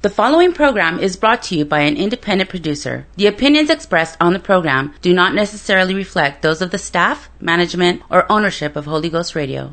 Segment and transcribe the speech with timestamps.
[0.00, 3.08] The following program is brought to you by an independent producer.
[3.16, 8.02] The opinions expressed on the program do not necessarily reflect those of the staff, management,
[8.08, 9.72] or ownership of Holy Ghost Radio.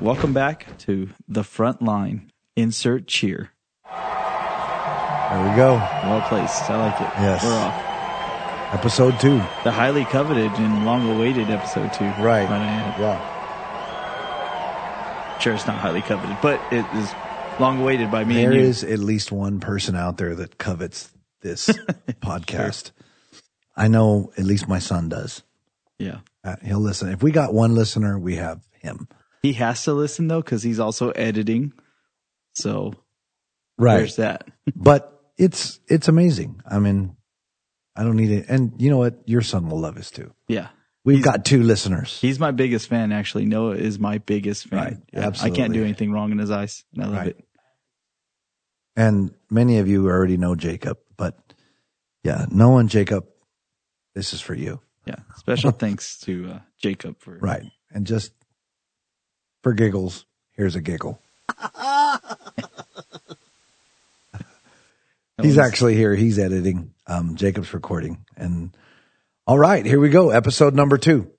[0.00, 2.30] Welcome back to the front line.
[2.56, 3.50] Insert cheer.
[3.84, 5.74] There we go.
[6.04, 6.70] Well placed.
[6.70, 7.08] I like it.
[7.20, 7.44] Yes.
[7.44, 8.74] We're off.
[8.74, 9.36] Episode two.
[9.64, 12.06] The highly coveted and long awaited episode two.
[12.18, 12.48] Right.
[12.48, 13.35] Might Yeah.
[15.40, 17.12] Sure, it's not highly coveted, but it is
[17.60, 18.66] long awaited by me There and you.
[18.66, 21.10] is at least one person out there that covets
[21.42, 21.66] this
[22.20, 22.90] podcast.
[23.76, 25.42] I know at least my son does.
[25.98, 26.18] Yeah.
[26.42, 27.10] Uh, he'll listen.
[27.10, 29.08] If we got one listener, we have him.
[29.42, 31.72] He has to listen though, because he's also editing.
[32.54, 32.94] So
[33.78, 34.48] right, there's that.
[34.76, 36.60] but it's it's amazing.
[36.68, 37.14] I mean,
[37.94, 38.46] I don't need it.
[38.48, 39.16] And you know what?
[39.26, 40.32] Your son will love us too.
[40.48, 40.68] Yeah.
[41.06, 42.18] We've got two listeners.
[42.20, 43.46] He's my biggest fan, actually.
[43.46, 44.78] Noah is my biggest fan.
[44.78, 44.96] Right.
[45.12, 47.28] Yeah, I can't do anything wrong in his eyes, and I love Right.
[47.28, 47.44] it.
[48.96, 51.38] And many of you already know Jacob, but
[52.24, 53.26] yeah, Noah and Jacob,
[54.14, 54.80] this is for you.
[55.06, 55.16] Yeah.
[55.36, 57.62] Special thanks to uh, Jacob for Right.
[57.92, 58.32] And just
[59.62, 61.22] for giggles, here's a giggle.
[65.40, 66.14] He's actually here.
[66.14, 66.94] He's editing.
[67.06, 68.24] Um, Jacob's recording.
[68.36, 68.74] And
[69.48, 70.30] all right, here we go.
[70.30, 71.30] Episode number two.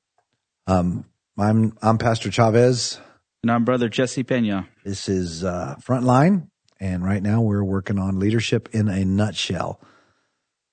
[0.65, 1.03] Um,
[1.37, 3.01] I'm, I'm Pastor Chavez.
[3.43, 4.69] And I'm brother Jesse Pena.
[4.85, 6.47] This is, uh, Frontline.
[6.79, 9.81] And right now we're working on leadership in a nutshell.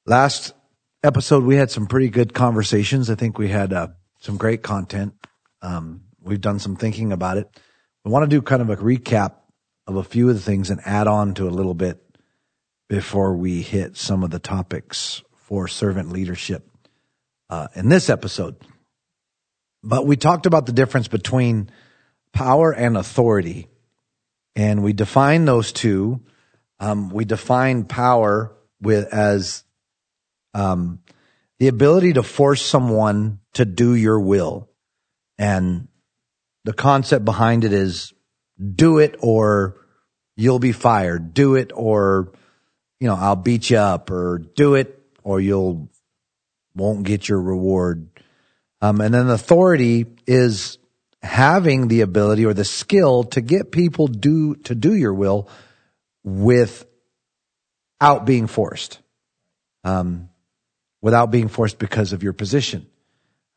[0.06, 0.54] Last
[1.02, 3.10] episode, we had some pretty good conversations.
[3.10, 3.88] I think we had, uh,
[4.20, 5.14] some great content.
[5.60, 7.48] Um, we've done some thinking about it.
[8.04, 9.32] We want to do kind of a recap
[9.88, 12.00] of a few of the things and add on to a little bit
[12.88, 16.70] before we hit some of the topics for servant leadership
[17.50, 18.56] uh, in this episode.
[19.82, 21.70] But we talked about the difference between
[22.32, 23.68] power and authority,
[24.56, 26.20] and we define those two.
[26.80, 29.64] Um, we define power with as
[30.54, 31.00] um,
[31.58, 34.70] the ability to force someone to do your will,
[35.38, 35.88] and
[36.64, 38.12] the concept behind it is
[38.74, 39.76] do it or
[40.36, 41.34] you'll be fired.
[41.34, 42.32] Do it or
[43.00, 45.90] you know, I'll beat you up or do it or you'll
[46.74, 48.08] won't get your reward.
[48.80, 50.78] Um, and then authority is
[51.22, 55.48] having the ability or the skill to get people do to do your will
[56.22, 56.86] without
[58.24, 58.98] being forced.
[59.84, 60.28] Um,
[61.00, 62.86] without being forced because of your position.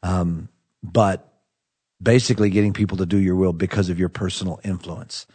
[0.03, 0.49] Um,
[0.83, 1.33] but
[2.01, 5.27] basically getting people to do your will because of your personal influence.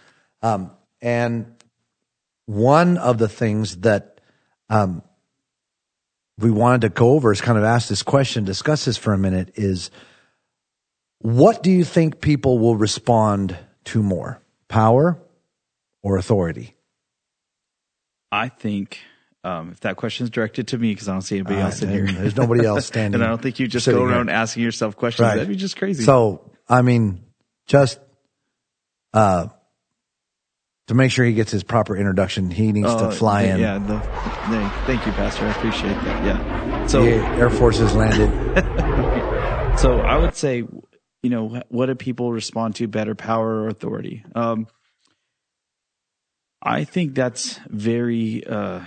[0.42, 1.54] Um, and
[2.46, 4.20] one of the things that
[4.68, 5.02] um,
[6.42, 9.18] we wanted to go over is kind of ask this question, discuss this for a
[9.18, 9.90] minute is
[11.18, 15.18] what do you think people will respond to more, power
[16.02, 16.74] or authority?
[18.30, 18.98] I think
[19.44, 21.82] um, if that question is directed to me, because I don't see anybody Uh, else
[21.82, 22.06] in here.
[22.06, 25.26] there's nobody else standing and I don't think you just go around asking yourself questions.
[25.26, 25.34] Right.
[25.34, 26.02] That'd be just crazy.
[26.04, 27.22] So, I mean,
[27.66, 28.00] just
[29.12, 29.48] uh,
[30.88, 33.60] to make sure he gets his proper introduction, he needs to fly th- in.
[33.60, 33.78] Yeah.
[33.78, 35.46] The, thank, thank you, Pastor.
[35.46, 36.24] I appreciate that.
[36.24, 36.86] Yeah.
[36.86, 38.30] So, the Air Force has landed.
[39.78, 40.64] so I would say,
[41.22, 44.24] you know, what do people respond to better, power or authority?
[44.34, 44.66] Um,
[46.60, 48.80] I think that's very, uh,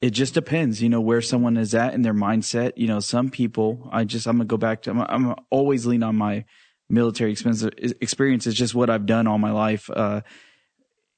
[0.00, 2.72] it just depends, you know, where someone is at in their mindset.
[2.76, 5.86] You know, some people, I just, I'm going to go back to, I'm, I'm always
[5.86, 6.44] lean on my
[6.90, 9.88] military experience is just what I've done all my life.
[9.90, 10.20] Uh,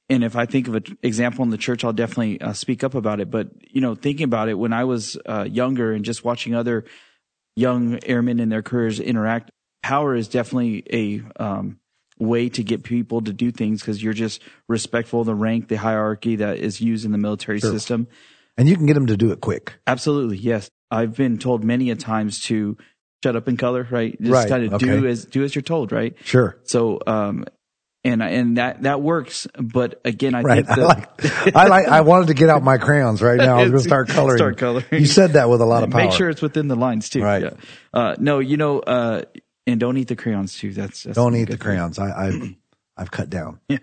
[0.09, 2.95] and if I think of an example in the church, I'll definitely uh, speak up
[2.95, 3.31] about it.
[3.31, 6.85] But, you know, thinking about it, when I was uh, younger and just watching other
[7.57, 9.51] young airmen in their careers interact,
[9.83, 11.79] power is definitely a um,
[12.19, 15.77] way to get people to do things because you're just respectful of the rank, the
[15.77, 17.71] hierarchy that is used in the military Sure.
[17.71, 18.07] system.
[18.57, 19.75] And you can get them to do it quick.
[19.87, 20.71] Absolutely, yes.
[20.91, 22.77] I've been told many a times to
[23.23, 24.17] shut up in color, right?
[24.21, 24.87] Just Right, kind of okay.
[24.87, 26.15] do as do as you're told, right?
[26.25, 26.57] Sure.
[26.65, 27.45] So, um,
[28.07, 29.47] and and that that works.
[29.59, 30.67] But again, I Right.
[30.67, 33.59] think I like, I like, I wanted to get out my crayons right now.
[33.59, 34.39] I was going to start coloring.
[34.39, 34.87] Start coloring.
[34.93, 36.03] You said that with a lot of power.
[36.03, 37.23] Make sure it's within the lines too.
[37.23, 37.43] Right.
[37.43, 37.51] Yeah.
[37.93, 39.23] Uh, no, you know, uh,
[39.67, 40.73] and don't eat the crayons too.
[40.73, 41.99] That's, that's Don't eat the crayons.
[41.99, 42.57] I, I,
[42.97, 43.61] I've cut down.
[43.69, 43.79] Yeah.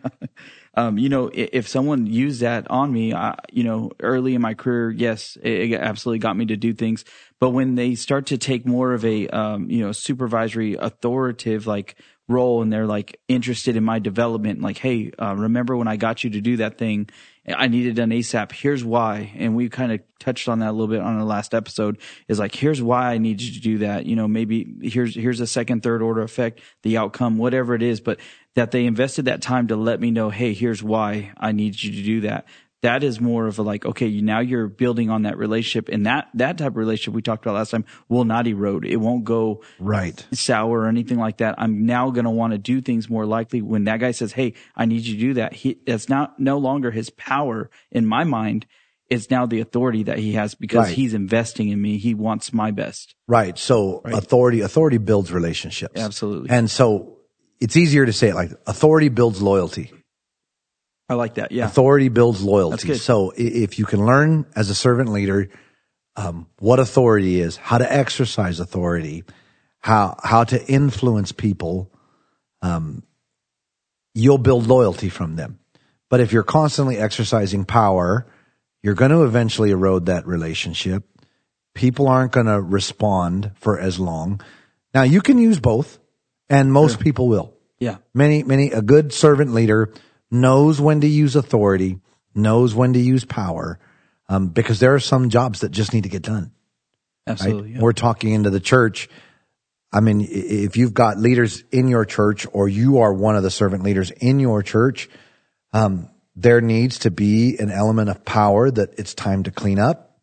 [0.75, 4.55] Um, you know, if someone used that on me, I, you know, early in my
[4.55, 7.05] career, yes, it, it absolutely got me to do things.
[7.39, 11.95] But when they start to take more of a, um, you know, supervisory, authoritative like
[12.33, 16.23] role, and they're like interested in my development, like, hey, uh, remember when I got
[16.23, 17.09] you to do that thing?
[17.47, 18.53] I needed an ASAP.
[18.53, 19.33] Here's why.
[19.35, 21.97] And we kind of touched on that a little bit on the last episode
[22.29, 24.05] is like, here's why I need you to do that.
[24.05, 27.99] You know, maybe here's, here's a second, third order effect, the outcome, whatever it is,
[27.99, 28.19] but
[28.55, 31.91] that they invested that time to let me know, Hey, here's why I need you
[31.91, 32.45] to do that.
[32.83, 36.05] That is more of a like, okay, you, now you're building on that relationship and
[36.05, 38.85] that, that type of relationship we talked about last time will not erode.
[38.85, 40.23] It won't go Right.
[40.33, 41.55] sour or anything like that.
[41.57, 44.53] I'm now going to want to do things more likely when that guy says, Hey,
[44.75, 45.53] I need you to do that.
[45.53, 48.65] He, that's not no longer his power in my mind.
[49.09, 50.93] It's now the authority that he has because Right.
[50.95, 51.97] he's investing in me.
[51.97, 53.15] He wants my best.
[53.27, 53.57] Right.
[53.57, 56.01] So authority, authority builds relationships.
[56.01, 56.49] Absolutely.
[56.49, 57.17] And so
[57.61, 59.91] it's easier to say it like authority builds loyalty.
[61.13, 61.51] I like that.
[61.51, 61.65] Yeah.
[61.65, 62.95] Authority builds loyalty.
[62.95, 65.49] So if you can learn as a servant leader,
[66.15, 69.23] um, what authority is, how to exercise authority,
[69.79, 71.91] how, how to influence people,
[72.63, 73.03] um,
[74.15, 75.59] you'll build loyalty from them.
[76.09, 78.25] But if you're constantly exercising power,
[78.81, 81.03] you're going to eventually erode that relationship.
[81.75, 84.41] People aren't going to respond for as long.
[84.93, 85.99] Now you can use both
[86.49, 87.53] and most people will.
[87.79, 87.97] Yeah.
[88.13, 89.93] Many, many, a good servant leader
[90.33, 91.99] knows when to use authority,
[92.33, 93.79] knows when to use power,
[94.27, 96.51] um, because there are some jobs that just need to get done.
[97.27, 97.33] Right?
[97.33, 97.71] Absolutely.
[97.73, 97.79] yeah.
[97.79, 99.09] We're talking into the church.
[99.91, 103.51] I mean, if you've got leaders in your church or you are one of the
[103.51, 105.07] servant leaders in your church,
[105.71, 110.17] um, there needs to be an element of power that it's time to clean up.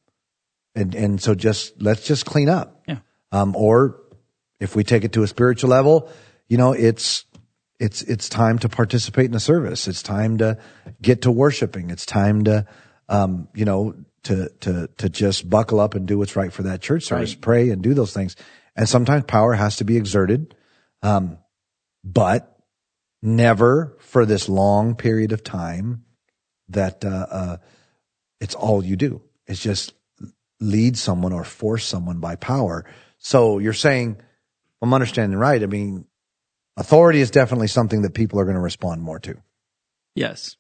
[0.74, 2.82] And, and so just, let's just clean up.
[2.88, 2.98] Yeah.
[3.30, 4.00] Um, or
[4.58, 6.10] if we take it to a spiritual level,
[6.48, 7.24] you know, it's,
[7.80, 9.88] it's, it's time to participate in the service.
[9.88, 10.58] It's time to
[11.00, 11.90] get to worshiping.
[11.90, 12.66] It's time to,
[13.08, 13.94] um, you know,
[14.24, 17.40] to, to, to just buckle up and do what's right for that church service, Right.
[17.40, 18.36] pray and do those things.
[18.76, 20.54] And sometimes power has to be exerted.
[21.02, 21.38] Um,
[22.04, 22.54] but
[23.22, 26.04] never for this long period of time
[26.68, 27.56] that, uh, uh,
[28.40, 29.22] it's all you do.
[29.46, 29.94] It's just
[30.60, 32.84] lead someone or force someone by power.
[33.18, 34.18] So you're saying,
[34.82, 35.62] I'm understanding right.
[35.62, 36.04] I mean,
[36.76, 39.36] authority is definitely something that people are going to respond more to.
[40.14, 40.56] Yes.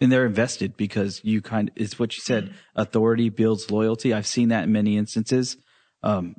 [0.00, 4.12] And they're invested because you kind of, it's what you said, authority builds loyalty.
[4.12, 5.56] I've seen that in many instances.
[6.02, 6.36] Um,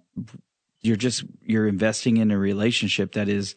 [0.81, 3.55] you're just, you're investing in a relationship that is,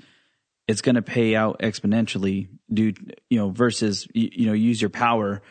[0.66, 2.92] it's going to pay out exponentially due,
[3.28, 5.42] you know, versus, you, you know, use your power.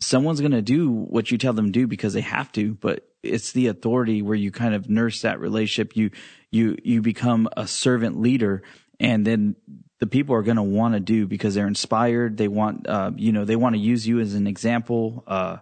[0.00, 3.08] Someone's going to do what you tell them to do because they have to, but
[3.22, 5.96] it's the authority where you kind of nurse that relationship.
[5.96, 6.10] You,
[6.50, 8.62] you, you become a servant leader
[9.00, 9.56] and then
[10.00, 12.36] the people are going to want to do because they're inspired.
[12.36, 15.58] They want, uh, you know, they want to use you as an example, uh,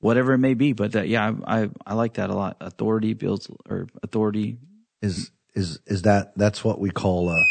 [0.00, 0.72] whatever it may be.
[0.74, 2.56] But that, yeah, I, I, I like that a lot.
[2.60, 4.58] Authority builds or authority.
[5.00, 7.42] Is, is, is that, that's what we call, a.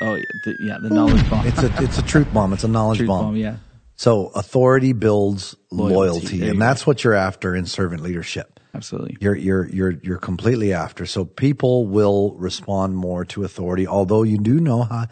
[0.00, 1.46] Oh, yeah, the, yeah, the knowledge bomb.
[1.46, 2.52] it's a, it's a truth bomb.
[2.52, 3.24] It's a knowledge Truth bomb.
[3.26, 3.36] bomb.
[3.36, 3.56] Yeah.
[3.96, 5.94] So authority builds Loyalty.
[5.94, 8.55] loyalty, and that's what you're after in servant leadership.
[8.76, 9.16] Absolutely.
[9.20, 11.06] You're, you're, you're, you're completely after.
[11.06, 15.06] So people will respond more to authority, although you do know how,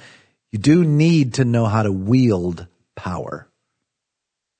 [0.52, 3.48] you do need to know how to wield power.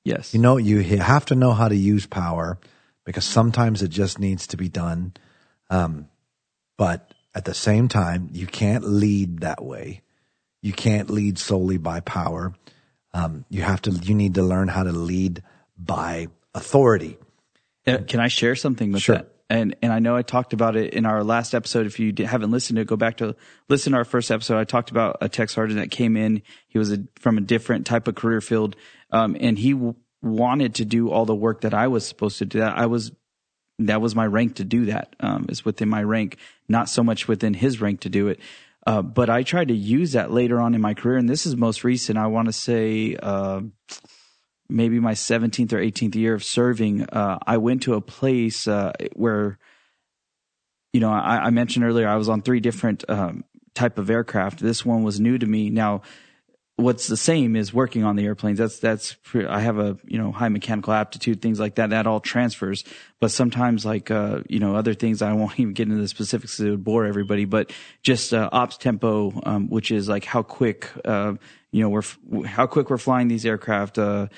[0.05, 0.33] Yes.
[0.33, 2.59] You know, you have to know how to use power
[3.05, 5.13] because sometimes it just needs to be done.
[5.69, 6.09] Um,
[6.79, 10.01] but at the same time, you can't lead that way.
[10.63, 12.55] You can't lead solely by power.
[13.13, 15.43] Um, you have to, you need to learn how to lead
[15.77, 17.19] by authority.
[17.87, 19.17] Uh, Can I share something with Sure.
[19.17, 19.31] that?
[19.51, 21.85] And and I know I talked about it in our last episode.
[21.87, 23.37] If you haven't listened to it, go back to
[23.69, 24.59] listen to our first episode.
[24.59, 26.41] I talked about a tech sergeant that came in.
[26.67, 28.75] He was a, from a different type of career field,
[29.11, 32.47] um, and he w- wanted to do all the work that I was supposed to
[32.47, 32.61] do.
[32.61, 33.13] That I was
[33.81, 35.15] that was my rank to do that.
[35.21, 38.41] Um, it's within my rank, not so much within his rank to do it.
[38.87, 41.55] Uh, but I tried to use that later on in my career, and this is
[41.55, 42.17] most recent.
[42.17, 43.15] I want to say.
[43.23, 43.61] Uh,
[44.69, 48.93] maybe my 17th or 18th year of serving, uh, I went to a place uh,
[49.15, 49.59] where,
[50.93, 53.45] you know, I, I mentioned earlier I was on three different um,
[53.75, 54.61] type of aircraft.
[54.61, 55.71] This one was new to me.
[55.71, 56.03] Now,
[56.77, 58.59] what's the same is working on the airplanes.
[58.59, 61.91] That's that's I have a you know high mechanical aptitude, things like that.
[61.91, 62.85] That all transfers.
[63.21, 66.59] But sometimes, like uh, you know, other things I won't even get into the specifics.
[66.61, 67.45] It would bore everybody.
[67.45, 71.35] But just uh, ops tempo, um, which is like how quick uh,
[71.71, 73.99] you know we're f- how quick we're flying these aircraft.
[73.99, 74.29] Uh,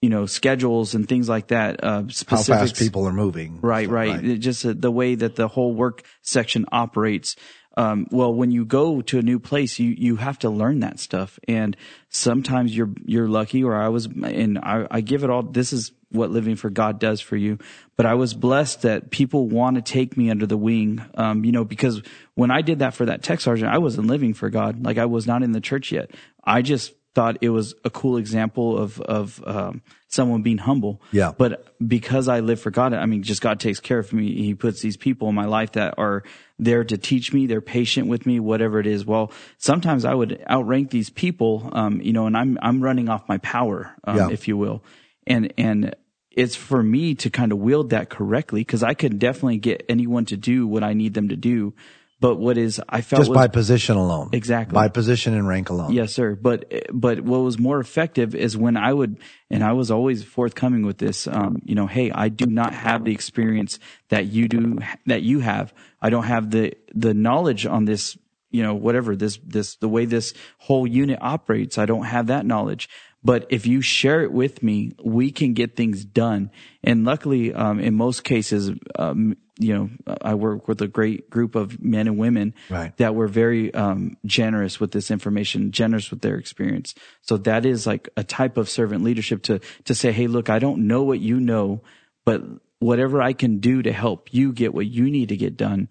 [0.00, 1.84] you know schedules and things like that.
[1.84, 2.70] Uh, How specifics.
[2.70, 3.60] fast people are moving.
[3.60, 4.24] Right, right.
[4.24, 7.36] It just uh, the way that the whole work section operates.
[7.76, 10.98] um, well, when you go to a new place, you, you have to learn that
[10.98, 11.38] stuff.
[11.46, 11.76] And
[12.08, 15.92] sometimes you're, you're lucky or I was, and I, I give it all, this is
[16.10, 17.58] what living for God does for you.
[17.96, 21.04] But I was blessed that people want to take me under the wing.
[21.14, 22.02] Um, you know, because
[22.34, 24.84] when I did that for that tech sergeant, I wasn't living for God.
[24.84, 26.10] Like I was not in the church yet.
[26.42, 31.00] I just thought it was a cool example of of um, someone being humble.
[31.12, 31.32] Yeah.
[31.36, 34.34] But because I live for God, I mean, just God takes care of me.
[34.42, 36.22] He puts these people in my life that are
[36.58, 37.46] there to teach me.
[37.46, 39.04] They're patient with me, whatever it is.
[39.04, 43.28] Well, sometimes I would outrank these people, um, you know, and I'm I'm running off
[43.28, 44.28] my power, um, Yeah.
[44.30, 44.82] if you will,
[45.26, 45.94] and and
[46.30, 50.26] it's for me to kind of wield that correctly because I could definitely get anyone
[50.26, 51.74] to do what I need them to do.
[52.20, 54.28] But what is I felt Just was, by position alone.
[54.32, 54.74] Exactly.
[54.74, 55.92] By position and rank alone.
[55.92, 56.34] Yes, sir.
[56.34, 60.84] But but what was more effective is when I would, and I was always forthcoming
[60.84, 61.26] with this.
[61.26, 63.78] Um, you know, hey, I do not have the experience
[64.10, 65.72] that you do, that you have.
[66.02, 68.18] I don't have the the knowledge on this.
[68.50, 71.78] You know, whatever this this the way this whole unit operates.
[71.78, 72.88] I don't have that knowledge.
[73.22, 76.50] But if you share it with me, we can get things done.
[76.82, 81.54] And luckily, um, in most cases, um, you know, I work with a great group
[81.54, 82.96] of men and women Right.
[82.96, 86.94] that were very um, generous with this information, generous with their experience.
[87.20, 90.58] So that is like a type of servant leadership to to say, hey, look, I
[90.58, 91.82] don't know what you know,
[92.24, 92.42] but
[92.78, 95.90] whatever I can do to help you get what you need to get done,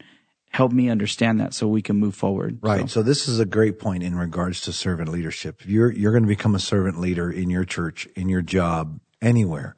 [0.49, 2.57] help me understand that so we can move forward.
[2.63, 2.89] Right.
[2.89, 5.61] So, So this is a great point in regards to servant leadership.
[5.61, 8.99] If you're you're going to become a servant leader in your church, in your job,
[9.21, 9.75] anywhere.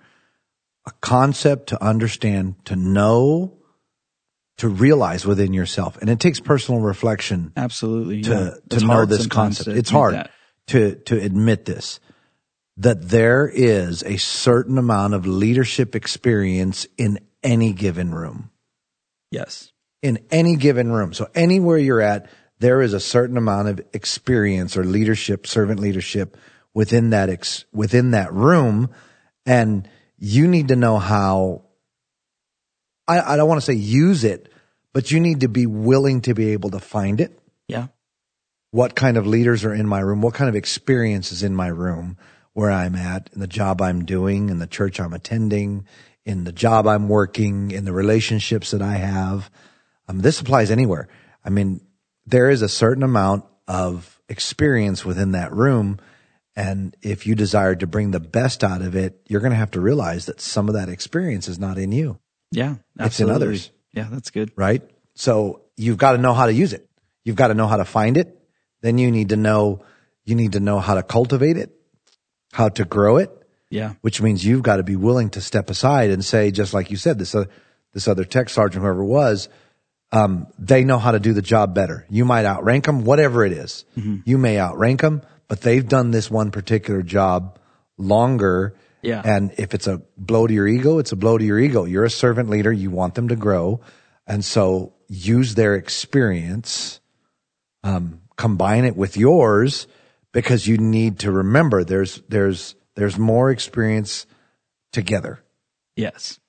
[0.88, 3.60] A concept to understand, to know,
[4.62, 5.98] to realize within yourself.
[5.98, 8.22] And it takes personal reflection absolutely.
[8.24, 8.30] to
[8.70, 8.78] yeah.
[8.78, 9.72] to know this concept.
[9.72, 10.32] to It's hard that.
[10.68, 12.00] to to admit this
[12.78, 18.52] that there is a certain amount of leadership experience in any given room.
[19.32, 19.72] Yes.
[20.04, 21.14] In any given room.
[21.14, 26.38] So anywhere you're at, there is a certain amount of experience or leadership, servant leadership
[26.74, 28.90] within that ex, within that room
[29.44, 29.90] and
[30.20, 31.64] you need to know how
[33.08, 34.51] I, I don't want to say use it,
[34.94, 37.88] but you need to be willing to be able to find it Yeah.
[38.72, 41.68] what kind of leaders are in my room, what kind of experience is in my
[41.68, 42.18] room,
[42.54, 45.86] where I'm at, in the job I'm doing, in the church I'm attending,
[46.26, 49.50] in the job I'm working, in the relationships that I have.
[50.08, 51.08] Um, this applies anywhere.
[51.44, 51.82] I mean,
[52.26, 56.00] there is a certain amount of experience within that room.
[56.56, 59.72] And if you desire to bring the best out of it, you're going to have
[59.72, 62.20] to realize that some of that experience is not in you,
[62.52, 62.76] Yeah.
[63.00, 63.72] It's in others.
[63.94, 64.52] Yeah, that's good.
[64.56, 64.82] right?
[65.16, 66.88] So you've got to know how to use it.
[67.24, 68.38] You've got to know how to find it.
[68.82, 69.84] Then you need to know,
[70.26, 71.72] you need to know how to cultivate it,
[72.54, 73.30] how to grow it,
[73.70, 73.94] Yeah.
[74.02, 76.98] which means you've got to be willing to step aside and say, just like you
[76.98, 77.46] said, this, uh,
[77.94, 79.50] this other tech sergeant, whoever was,
[80.14, 82.06] um, they know how to do the job better.
[82.10, 83.86] You might outrank them, whatever it is.
[84.26, 87.60] You may outrank them, but they've done this one particular job
[87.98, 88.74] longer.
[89.02, 89.22] Yeah.
[89.24, 91.86] And if it's a blow to your ego, it's a blow to your ego.
[91.86, 92.72] You're a servant leader.
[92.72, 93.82] You want them to grow.
[94.28, 97.00] And so use their experience,
[97.84, 99.88] um, combine it with yours
[100.32, 104.26] because you need to remember there's, there's, there's more experience
[104.92, 105.44] together.
[105.96, 106.40] Yes.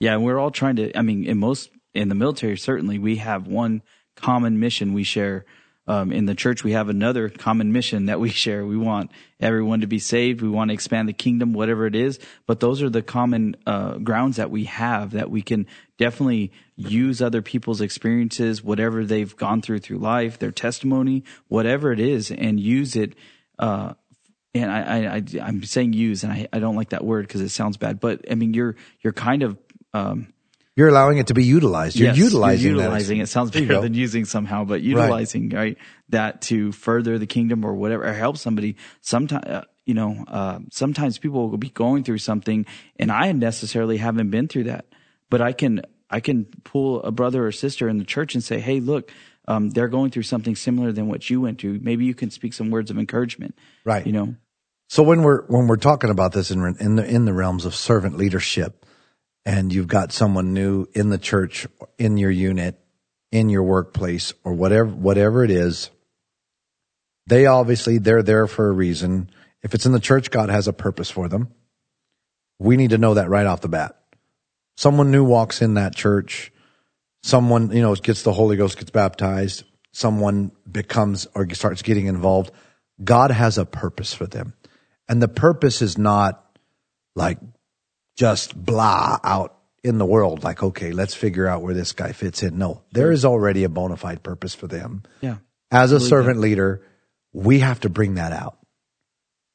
[0.00, 0.96] Yeah, and we're all trying to.
[0.96, 3.82] I mean, in most in the military, certainly we have one
[4.16, 5.44] common mission we share.
[5.90, 8.64] Um, in the church, we have another common mission that we share.
[8.64, 10.40] We want everyone to be saved.
[10.40, 12.20] We want to expand the kingdom, whatever it is.
[12.46, 15.66] But those are the common uh, grounds that we have that we can
[15.98, 21.98] definitely use other people's experiences, whatever they've gone through through life, their testimony, whatever it
[21.98, 23.14] is, and use it
[23.58, 23.94] uh,
[24.54, 27.50] and I, I, I'm saying use, and I, I don't like that word because it
[27.50, 28.00] sounds bad.
[28.00, 29.56] But I mean, you're you're kind of
[29.94, 30.32] um,
[30.76, 31.96] You're allowing it to be utilized.
[31.96, 33.20] You're yes, utilizing, you're utilizing.
[33.20, 35.76] ex- It sounds better than using somehow, but utilizing right
[36.10, 38.76] that to further the kingdom or whatever, or help somebody.
[39.00, 42.64] Sometimes uh, you know, uh, sometimes people will be going through something,
[42.96, 44.86] and I necessarily haven't been through that,
[45.28, 48.60] but I can I can pull a brother or sister in the church and say,
[48.60, 49.10] hey, look.
[49.48, 51.80] Um, they're going through something similar than what you went through.
[51.82, 53.56] Maybe you can speak some words of encouragement.
[53.84, 54.06] Right.
[54.06, 54.34] You know,
[54.86, 57.74] So when we're when we're talking about this in in the in the realms of
[57.74, 58.86] servant leadership,
[59.44, 61.66] and you've got someone new in the church,
[61.98, 62.78] in your unit,
[63.32, 65.90] in your workplace, or whatever whatever it is,
[67.26, 69.30] they obviously they're there for a reason.
[69.62, 71.48] If it's in the church, God has a purpose for them.
[72.58, 73.96] We need to know that right off the bat.
[74.76, 76.52] Someone new walks in that church,
[77.22, 82.50] someone you know gets the Holy Ghost, gets baptized, someone becomes or starts getting involved.
[83.02, 84.54] God has a purpose for them.
[85.08, 86.44] And the purpose is not
[87.16, 87.38] like
[88.16, 92.42] just blah out in the world, like, okay, let's figure out where this guy fits
[92.42, 92.58] in.
[92.58, 95.02] No, there is already a bona fide purpose for them.
[95.20, 95.36] Yeah.
[95.70, 96.82] As a servant leader,
[97.32, 98.58] we have to bring that out.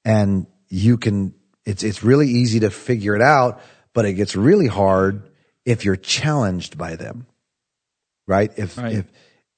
[0.04, 1.34] And you can,
[1.66, 3.62] it's, it's really easy to figure it out,
[3.94, 5.24] but it gets really hard
[5.66, 7.28] if you're challenged by them.
[8.28, 8.52] Right?
[8.58, 8.94] If, Right.
[8.94, 9.06] if,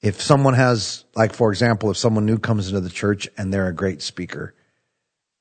[0.02, 3.68] if someone has, like, for example, if someone new comes into the church and they're
[3.68, 4.54] a great speaker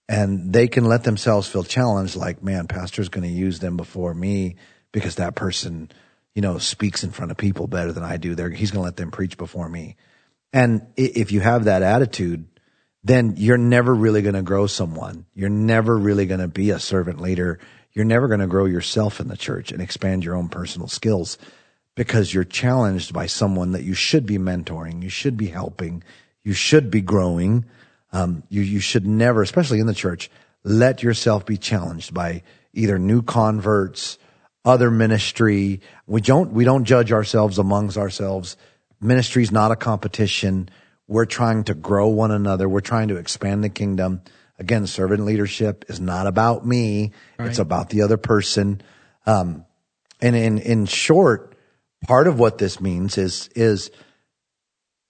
[0.09, 4.13] and they can let themselves feel challenged, like, man, pastor's going to use them before
[4.13, 4.55] me
[4.91, 5.91] because that person,
[6.33, 8.35] you know, speaks in front of people better than I do.
[8.35, 9.97] They're, he's going to let them preach before me.
[10.53, 12.47] And if you have that attitude,
[13.03, 15.25] then you're never really going to grow someone.
[15.33, 17.59] You're never really going to be a servant leader.
[17.93, 21.37] You're never going to grow yourself in the church and expand your own personal skills
[21.95, 26.03] because you're challenged by someone that you should be mentoring, you should be helping,
[26.43, 27.65] you should be growing.
[28.13, 30.29] Um, you you should never, especially in the church,
[30.63, 34.17] let yourself be challenged by either new converts,
[34.63, 35.81] other ministry.
[36.05, 38.57] We don't we don't judge ourselves amongst ourselves.
[38.99, 40.69] Ministry is not a competition.
[41.07, 42.67] We're trying to grow one another.
[42.67, 44.21] We're trying to expand the kingdom.
[44.59, 47.11] Again, servant leadership is not about me.
[47.39, 48.81] It's about the other person.
[49.25, 49.65] Um,
[50.19, 51.55] and in, in short,
[52.07, 53.91] part of what this means is, is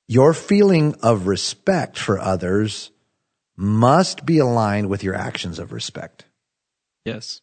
[0.07, 2.91] your feeling of respect for others
[3.55, 6.25] must be aligned with your actions of respect,
[7.05, 7.41] Yes.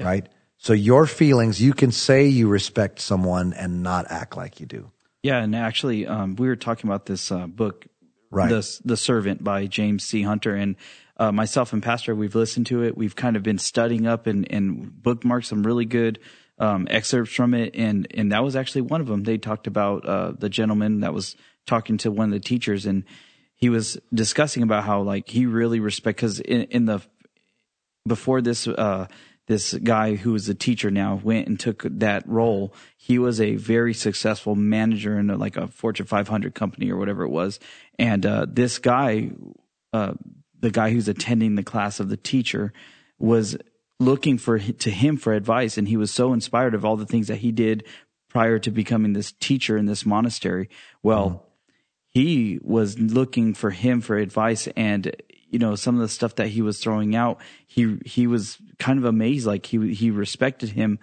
[0.00, 0.28] right?
[0.58, 4.90] So your feelings, you can say you respect someone and not act like you do.
[5.22, 7.86] Yeah, and actually, um, we were talking about this uh, book,
[8.30, 8.48] Right.
[8.48, 10.22] the the Servant by James C.
[10.22, 10.76] Hunter, and
[11.18, 12.96] uh, myself and Pastor, we've listened to it.
[12.96, 16.18] We've kind of been studying up and and bookmarked some really good
[16.62, 19.24] um, excerpts from it, and and that was actually one of them.
[19.24, 23.04] They talked about uh, the gentleman that was talking to one of the teachers, and
[23.56, 27.00] he was discussing about how like he really respect because in, in the
[28.06, 29.06] before this uh
[29.48, 33.54] this guy who is a teacher now went and took that role he was a
[33.54, 37.60] very successful manager in a, like a fortune 500 company or whatever it was
[38.00, 39.30] and uh this guy
[39.92, 40.14] uh
[40.58, 42.72] the guy who's attending the class of the teacher
[43.20, 43.56] was
[44.00, 47.28] looking for to him for advice and he was so inspired of all the things
[47.28, 47.84] that he did
[48.28, 50.68] prior to becoming this teacher in this monastery
[51.02, 51.46] well
[52.08, 55.14] he was looking for him for advice and
[55.48, 58.98] you know some of the stuff that he was throwing out he he was kind
[58.98, 60.98] of amazed like he he respected him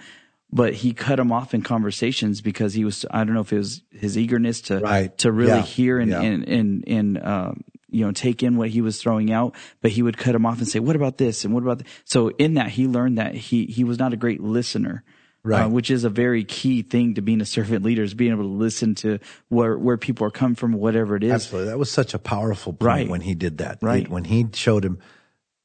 [0.52, 3.58] but he cut him off in conversations because he was I don't know if it
[3.60, 5.16] was his eagerness to Right.
[5.20, 5.62] to really Yeah.
[5.62, 6.22] hear and Yeah.
[6.22, 10.02] and and, and um, you know take in what he was throwing out but he
[10.02, 11.90] would cut him off and say what about this and what about th-?
[12.06, 15.04] so in that he learned that he he was not a great listener
[15.42, 15.64] Right.
[15.64, 18.44] uh, which is a very key thing to being a servant leader is being able
[18.44, 21.70] to listen to where where people are coming from whatever it is Absolutely.
[21.70, 23.10] That was such a powerful point Right.
[23.10, 23.78] when he did that.
[23.82, 24.06] Right.
[24.06, 25.00] He- when he showed him,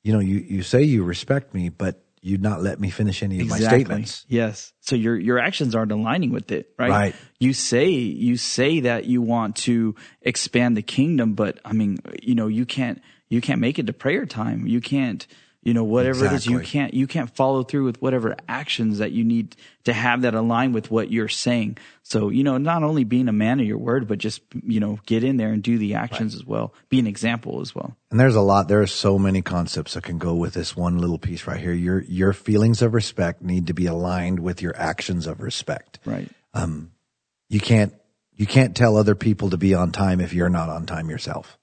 [0.05, 3.39] you know, you, you say you respect me, but you not let me finish any
[3.41, 4.25] of my statements.
[4.29, 4.73] Yes.
[4.81, 6.91] So your your actions aren't aligning with it, right?
[6.91, 7.15] Right.
[7.39, 12.35] You say you say that you want to expand the kingdom, but I mean, you
[12.35, 14.67] know, you can't you can't make it to prayer time.
[14.67, 15.27] You can't,
[15.65, 19.13] you know, whatever it is, you can't you can't follow through with whatever actions that
[19.13, 21.79] you need to have that align with what you're saying.
[22.03, 24.99] So, you know, not only being a man of your word, but just, you know,
[25.07, 26.75] get in there and do the actions as well.
[26.91, 27.97] Be an example as well.
[28.11, 30.99] And there's a lot, there are so many concepts that can go with this one
[30.99, 31.73] little piece right here.
[31.73, 35.99] Your, your feelings of respect need to be aligned with your actions of respect.
[36.05, 36.29] Right.
[36.53, 36.93] um
[37.49, 37.95] You can't,
[38.35, 41.59] you can't tell other people to be on time if you're not on time yourself,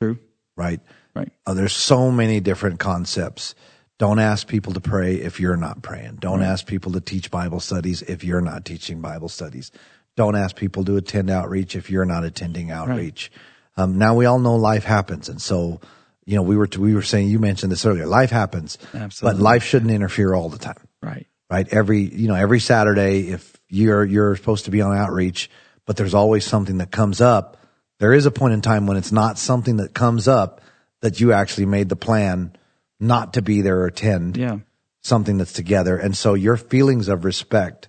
[0.00, 0.18] True.
[0.56, 0.80] right?
[1.16, 1.32] Right.
[1.46, 3.54] Uh, there's so many different concepts.
[3.98, 6.16] Don't ask people to pray if you're not praying.
[6.16, 9.72] Don't ask people to teach Bible studies if you're not teaching Bible studies.
[10.16, 13.30] Don't ask people to attend outreach if you're not attending outreach.
[13.78, 15.80] Um, now we all know life happens, and so
[16.26, 18.06] you know we were we were saying you mentioned this earlier.
[18.06, 19.38] Life happens, Absolutely.
[19.38, 21.26] but life shouldn't interfere all the time Right.
[21.50, 21.66] right?
[21.70, 25.50] Every, you know, every Saturday, if you're, you're supposed to be on outreach,
[25.86, 27.56] but there's always something that comes up,
[28.00, 30.60] there is a point in time when it's not something that comes up
[31.06, 32.52] that you actually made the plan
[32.98, 34.58] not to be there or attend Yeah.
[35.02, 35.96] something that's together.
[35.96, 37.88] And so your feelings of respect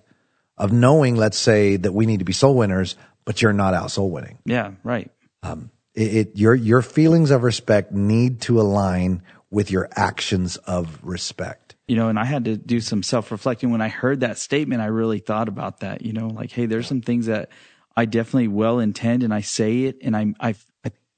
[0.56, 3.90] of knowing, let's say that we need to be soul winners, but you're not out
[3.90, 4.38] soul winning.
[4.44, 4.72] Yeah.
[4.84, 5.10] Right.
[5.42, 10.98] Um, it, it your, your feelings of respect need to align with your actions of
[11.02, 11.74] respect.
[11.88, 14.82] you know, and I had to do some self reflecting when I heard that statement.
[14.82, 17.48] I really thought about that, you know, like, hey, there's some things that
[17.96, 20.54] I definitely well intend and I say it and I, I, I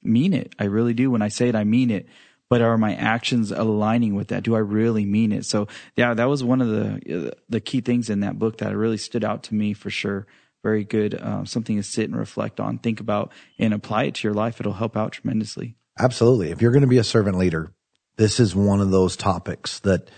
[0.03, 0.53] mean it.
[0.59, 1.11] I really do.
[1.11, 2.07] When I say it, I mean it.
[2.49, 4.43] But are my actions aligning with that?
[4.43, 5.45] Do I really mean it?
[5.45, 8.97] So yeah, that was one of the the key things in that book that really
[8.97, 10.27] stood out to me for sure.
[10.63, 14.27] Very good, uh, something to sit and reflect on, think about, and apply it to
[14.27, 14.59] your life.
[14.59, 15.75] It'll help out tremendously.
[15.97, 16.51] Absolutely.
[16.51, 17.71] If you're going to be a servant leader,
[18.17, 20.09] this is one of those topics that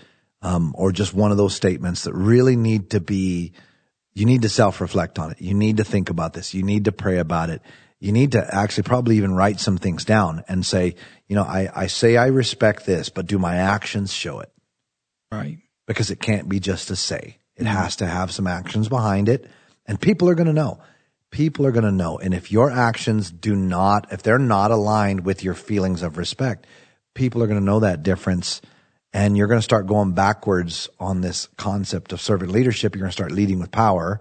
[0.44, 3.52] um, or just one of those statements that really need to be,
[4.12, 5.40] you need to self reflect on it.
[5.40, 6.52] You need to think about this.
[6.52, 7.62] You need to pray about it.
[8.00, 11.70] You need to actually probably even write some things down and say, you know, I,
[11.74, 14.52] I say I respect this, but do my actions show it?
[15.32, 15.58] Right.
[15.86, 17.38] Because it can't be just a say.
[17.56, 19.48] It has to have some actions behind it
[19.86, 20.80] and people are going to know.
[21.30, 22.18] People are going to know.
[22.18, 26.66] And if your actions do not, if they're not aligned with your feelings of respect,
[27.14, 28.60] people are going to know that difference
[29.12, 32.94] and you're going to start going backwards on this concept of servant leadership.
[32.94, 34.20] You're going to start leading with power,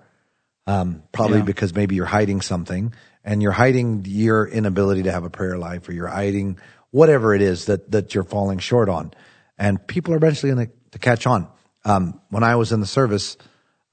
[0.67, 1.45] um, probably Yeah.
[1.45, 5.87] because maybe you're hiding something and you're hiding your inability to have a prayer life
[5.87, 6.57] or you're hiding
[6.91, 9.13] whatever it is that, that you're falling short on.
[9.57, 11.47] And people are eventually going to, catch on.
[11.85, 13.35] Um, when I was in the service,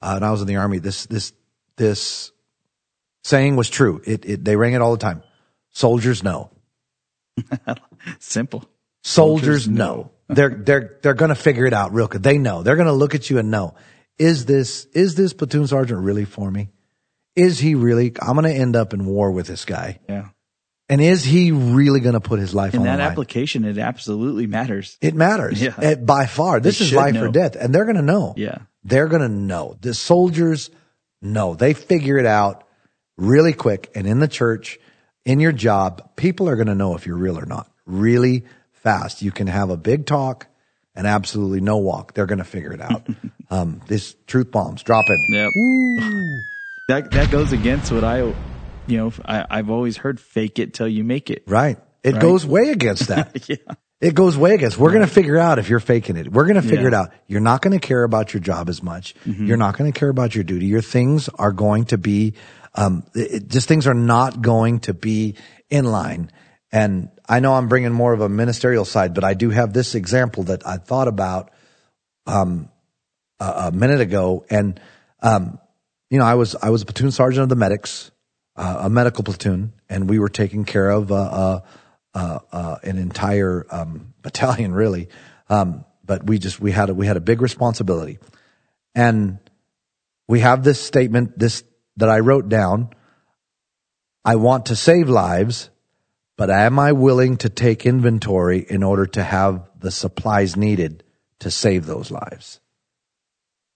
[0.01, 1.33] uh, and I was in the army, this, this,
[1.77, 2.31] this
[3.23, 4.01] saying was true.
[4.05, 5.23] It, it, they rang it all the time.
[5.71, 6.51] Soldiers know.
[8.19, 8.65] Simple.
[9.03, 10.11] Soldiers Soldiers know.
[10.27, 12.21] they're they're they're going to figure it out real good.
[12.21, 12.61] They know.
[12.61, 13.73] They're going to look at you and know
[14.21, 16.69] is this is this platoon sergeant really for me?
[17.35, 18.13] Is he really?
[18.21, 19.99] I'm going to end up in war with this guy.
[20.09, 20.29] Yeah.
[20.89, 23.11] And is he really going to put his life In on that the line?
[23.11, 24.97] application, it absolutely matters.
[24.99, 25.61] it matters.
[25.61, 25.73] Yeah.
[25.81, 26.59] Eh, by far.
[26.59, 28.33] This They is life or death, and they're going to know.
[28.35, 28.57] Yeah.
[28.83, 29.77] They're going to know.
[29.79, 30.69] The soldiers
[31.21, 31.55] know.
[31.55, 32.67] They figure it out
[33.17, 33.89] really quick.
[33.95, 34.79] And in the church,
[35.23, 39.21] in your job, people are going to know if you're real or not really fast.
[39.21, 40.47] You can have a big talk
[40.93, 42.15] and absolutely no walk.
[42.15, 43.07] They're going to figure it out.
[43.49, 45.19] um, this truth bombs, drop it.
[45.29, 45.51] Yep.
[46.91, 48.19] That that goes against what I,
[48.87, 51.43] you know, I, I've always heard: fake it till you make it.
[51.47, 51.77] Right.
[52.03, 52.21] It Right.
[52.21, 53.47] goes way against that.
[53.49, 53.57] Yeah.
[54.01, 54.79] It goes way against.
[54.79, 56.31] We're going to figure out if you're faking it.
[56.31, 56.87] We're going to figure Yeah.
[56.87, 57.11] it out.
[57.27, 59.13] You're not going to care about your job as much.
[59.25, 60.65] You're not going to care about your duty.
[60.65, 62.33] Your things are going to be,
[62.73, 65.35] um, it- just things are not going to be
[65.69, 66.31] in line.
[66.71, 69.93] And I know I'm bringing more of a ministerial side, but I do have this
[69.93, 71.51] example that I thought about,
[72.25, 72.69] um,
[73.39, 74.45] a, a minute ago.
[74.49, 74.79] And,
[75.21, 75.59] um,
[76.11, 78.11] you know, I was, I was a platoon sergeant of the medics,
[78.57, 81.61] uh, a medical platoon, and we were taking care of, uh, uh,
[82.13, 85.07] uh, uh, an entire um, battalion, really.
[85.49, 88.19] Um, but we just we had a, we had a big responsibility,
[88.93, 89.39] and
[90.27, 91.63] we have this statement this
[91.95, 92.89] that I wrote down.
[94.25, 95.69] I want to save lives,
[96.35, 101.03] but am I willing to take inventory in order to have the supplies needed
[101.39, 102.59] to save those lives?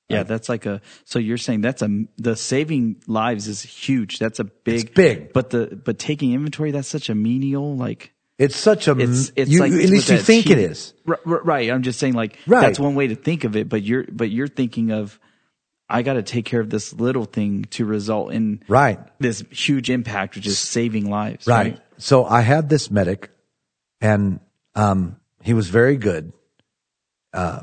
[0.09, 0.81] Yeah, that's like a.
[1.03, 4.19] So you're saying that's a the saving lives is huge.
[4.19, 5.33] That's a big, big.
[5.33, 8.11] But the but taking inventory that's such a menial like.
[8.37, 10.93] It's such a It's it's you, like at least you think it cheap- is.
[11.07, 11.71] R- r- right.
[11.71, 12.61] I'm just saying like Right.
[12.61, 13.67] that's one way to think of it.
[13.69, 15.17] But you're but you're thinking of
[15.89, 18.99] I got to take care of this little thing to result in Right.
[19.19, 21.47] this huge impact, which is saving lives.
[21.47, 21.73] Right.
[21.73, 21.79] Right.
[21.97, 23.29] So I had this medic
[24.01, 24.39] and
[24.75, 26.33] um, he was very good.
[27.33, 27.61] Uh,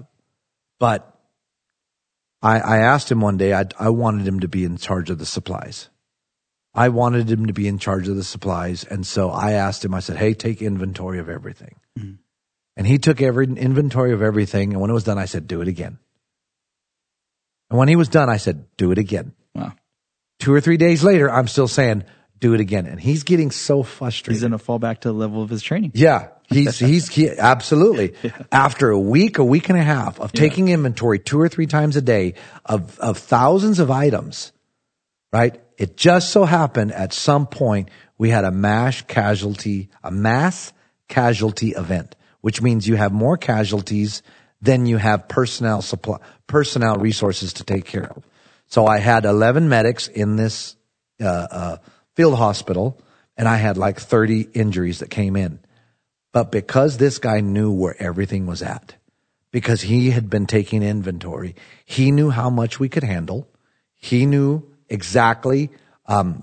[0.81, 1.12] but
[2.43, 5.19] I, I asked him one day, I, I wanted him to be in charge of
[5.19, 5.89] the supplies.
[6.75, 8.85] I wanted him to be in charge of the supplies.
[8.85, 11.77] And so I asked him, I said, Hey, take inventory of everything.
[11.99, 12.15] Mm-hmm.
[12.77, 14.73] And he took every inventory of everything.
[14.73, 15.99] And when it was done, I said, do it again.
[17.71, 19.35] And when he was done, I said, do it again.
[19.55, 19.73] Wow.
[20.39, 22.05] Two or three days later, I'm still saying,
[22.39, 22.87] do it again.
[22.87, 24.33] And he's getting so frustrated.
[24.35, 25.93] He's going to fall back to the level of his training.
[25.95, 28.15] Yeah, he's he's he, absolutely.
[28.53, 31.97] After a week, a week and a half of taking inventory two or three times
[31.97, 32.35] a day
[32.65, 34.53] of of thousands of items,
[35.33, 35.61] right?
[35.79, 37.89] It just so happened at some point
[38.19, 40.73] we had a mass casualty, a mass
[41.09, 44.23] casualty event, which means you have more casualties
[44.61, 48.23] than you have personnel supply, personnel resources to take care of.
[48.69, 50.77] So I had 11 medics in this
[51.21, 51.77] uh, uh,
[52.15, 53.01] field hospital,
[53.37, 55.59] and I had like 30 injuries that came in.
[56.33, 58.95] But because this guy knew where everything was at,
[59.51, 63.47] because he had been taking inventory, he knew how much we could handle.
[63.95, 65.71] He knew exactly
[66.07, 66.43] um,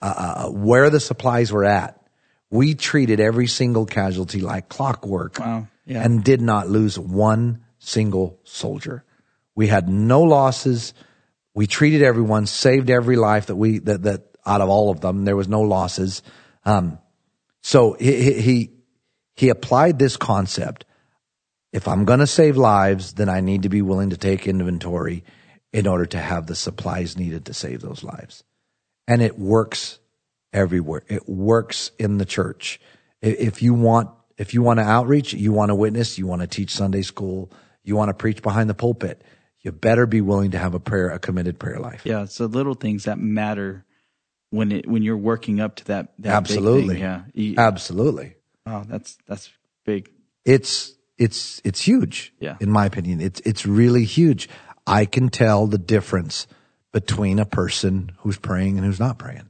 [0.00, 0.14] uh,
[0.46, 1.98] uh, where the supplies were at.
[2.50, 5.68] We treated every single casualty like clockwork Wow.
[5.86, 6.02] Yeah.
[6.04, 9.04] and did not lose one single soldier.
[9.54, 10.94] We had no losses.
[11.54, 15.24] We treated everyone, saved every life that we that that out of all of them.
[15.24, 16.22] There was no losses.
[16.64, 16.98] Um,
[17.60, 18.70] so he, he
[19.34, 20.84] he applied this concept.
[21.72, 25.24] If I'm going to save lives, then I need to be willing to take inventory
[25.72, 28.44] in order to have the supplies needed to save those lives.
[29.08, 29.98] And it works
[30.52, 31.02] everywhere.
[31.08, 32.78] It works in the church.
[33.22, 36.46] If you want, if you want to outreach, you want to witness, you want to
[36.46, 37.50] teach Sunday school,
[37.84, 39.22] you want to preach behind the pulpit,
[39.60, 42.02] you better be willing to have a prayer, a committed prayer life.
[42.04, 42.26] Yeah.
[42.26, 43.84] So little things that matter
[44.50, 46.12] when it when you're working up to that.
[46.18, 47.00] that big Absolutely.
[47.00, 47.22] Yeah.
[47.32, 48.34] You- Absolutely.
[48.66, 48.84] Wow.
[48.86, 49.50] That's that's
[49.84, 50.10] big.
[50.44, 52.32] It's, it's it's huge.
[52.40, 52.56] Yeah.
[52.60, 54.48] In my opinion, it's it's really huge.
[54.86, 56.46] I can tell the difference
[56.92, 59.48] between a person who's praying and who's not praying.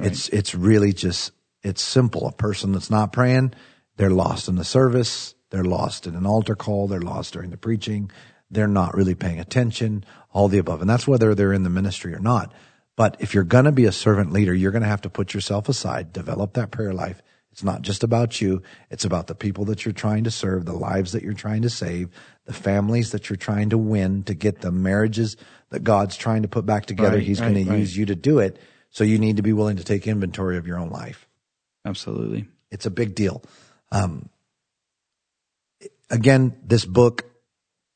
[0.00, 2.26] It's it's really just it's simple.
[2.26, 3.52] A person that's not praying,
[3.96, 7.56] they're lost in the service, they're lost in an altar call, they're lost during the
[7.56, 8.10] preaching,
[8.50, 10.80] they're not really paying attention, all the above.
[10.80, 12.52] And that's whether they're in the ministry or not.
[12.96, 15.34] But if you're going to be a servant leader, you're going to have to put
[15.34, 17.20] yourself aside, develop that prayer life.
[17.58, 18.62] It's not just about you.
[18.88, 21.68] It's about the people that you're trying to serve, the lives that you're trying to
[21.68, 22.08] save,
[22.44, 25.36] the families that you're trying to win to get the marriages
[25.70, 27.16] that God's trying to put back together.
[27.16, 28.60] Right, He's right, going to use you to do it.
[28.90, 31.26] So you need to be willing to take inventory of your own life.
[31.84, 32.46] Absolutely.
[32.70, 33.42] It's a big deal.
[33.90, 34.28] Um,
[36.08, 37.24] again, this book,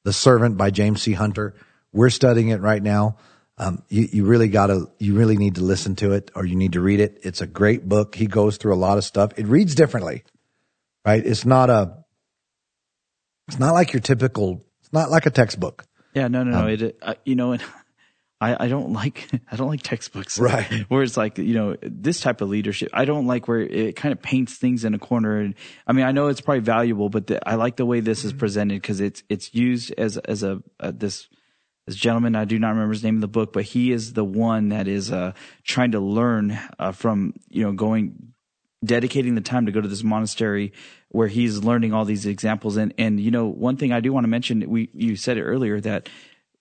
[0.03, 1.13] The Servant by James C.
[1.13, 1.55] Hunter,
[1.93, 3.17] we're studying it right now.
[3.63, 6.73] Um, you, you really gotta, you really need to listen to it or you need
[6.73, 7.21] to read it.
[7.23, 8.17] It's a great book.
[8.17, 9.31] He goes through a lot of stuff.
[9.37, 10.25] It reads differently,
[11.07, 11.25] right?
[11.25, 11.99] It's not a,
[13.47, 15.85] it's not like your typical, it's not like a textbook.
[16.13, 16.73] Yeah, no, no, Um, no.
[16.73, 17.63] It, uh, you know, and
[18.41, 20.41] I, I don't like, I don't like textbooks.
[20.41, 20.85] Right.
[20.89, 24.11] Where it's like, you know, this type of leadership, I don't like where it kind
[24.11, 25.39] of paints things in a corner.
[25.39, 25.55] And
[25.87, 28.33] I mean, I know it's probably valuable, but the, I like the way this is
[28.33, 31.29] presented because it's, it's used as, as a, uh, this,
[31.87, 34.25] this gentleman, I do not remember his name in the book, but he is the
[34.25, 35.33] one that is, uh,
[35.65, 38.33] trying to learn, uh, from, you know, going,
[38.85, 40.73] dedicating the time to go to this monastery
[41.09, 42.77] where he's learning all these examples.
[42.77, 45.43] And, and, you know, one thing I do want to mention, we, you said it
[45.43, 46.09] earlier that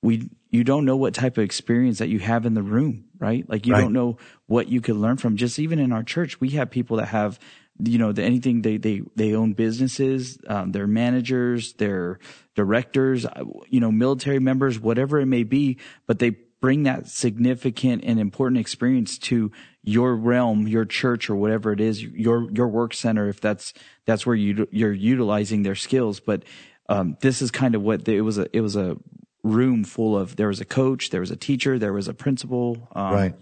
[0.03, 3.47] we, you don't know what type of experience that you have in the room, right?
[3.47, 3.81] Like you Right.
[3.81, 5.35] don't know what you could learn from.
[5.37, 7.39] Just even in our church, we have people that have,
[7.83, 12.19] you know, the, anything they, they, they own businesses, um, they're managers, they're
[12.55, 18.03] directors, uh, you know, military members, whatever it may be, but they bring that significant
[18.05, 19.51] and important experience to
[19.83, 23.73] your realm, your church or whatever it is, your, your work center, if that's,
[24.05, 26.19] that's where you, you're utilizing their skills.
[26.19, 26.43] But,
[26.87, 28.97] um, this is kind of what it was a, it was a
[29.43, 32.89] room full of, there was a coach, there was a teacher, there was a principal,
[32.95, 33.35] um, Right.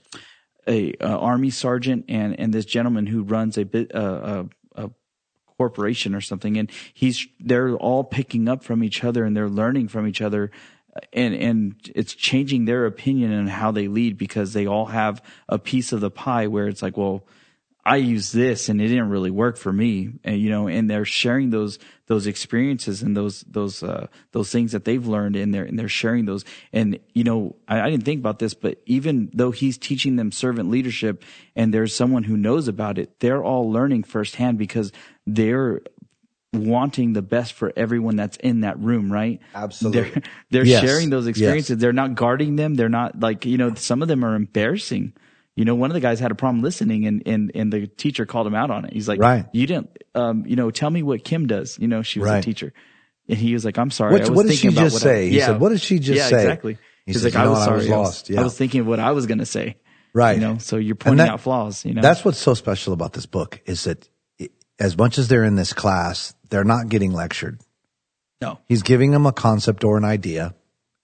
[0.67, 4.45] A, uh army sergeant and and this gentleman who runs a bit uh,
[4.75, 4.91] a, a
[5.57, 9.87] corporation or something and he's they're all picking up from each other and they're learning
[9.87, 10.51] from each other
[11.13, 15.59] and and it's changing their opinion on how they lead because they all have a
[15.59, 17.23] piece of the pie where it's like well
[17.89, 21.05] I use this and it didn't really work for me and you know and they're
[21.05, 25.63] sharing those those experiences and those those uh those things that they've learned and they're
[25.65, 29.29] and they're sharing those and you know I, I didn't think about this but even
[29.33, 31.23] though he's teaching them servant leadership
[31.55, 34.91] and there's someone who knows about it they're all learning firsthand because
[35.25, 35.81] they're
[36.53, 40.09] wanting the best for everyone that's in that room right Absolutely.
[40.11, 40.21] they're
[40.51, 40.81] they're Yes.
[40.81, 41.29] sharing those Yes.
[41.37, 45.13] experiences they're not guarding them they're not like you know some of them are embarrassing
[45.59, 48.25] you know one of the guys had a problem listening and and and the teacher
[48.25, 49.45] called him out on it he's like Right.
[49.51, 52.37] you didn't um you know tell me what kim does you know she was Right.
[52.39, 52.73] a teacher
[53.27, 55.25] and he was like i'm sorry What- I was what did she just what say?
[55.25, 55.45] I, He yeah.
[55.47, 56.73] said, "What did she just yeah, say?" exactly
[57.05, 57.61] He he's said, like "You i was what?
[57.61, 58.39] I sorry was I was, lost." Yeah.
[58.39, 59.75] I was thinking of what i was going to say
[60.13, 60.35] Right.
[60.37, 63.13] you know so you're pointing that- out flaws you know That's what's so special about
[63.13, 67.11] this book is that it, as much as they're in this class, they're not getting
[67.11, 67.59] lectured.
[68.41, 70.55] no He's giving them a concept or an idea,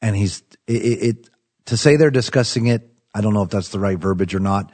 [0.01, 1.29] and he's it, it, it
[1.65, 2.89] to say they're discussing it.
[3.15, 4.71] I don't know if that's the right verbiage or not,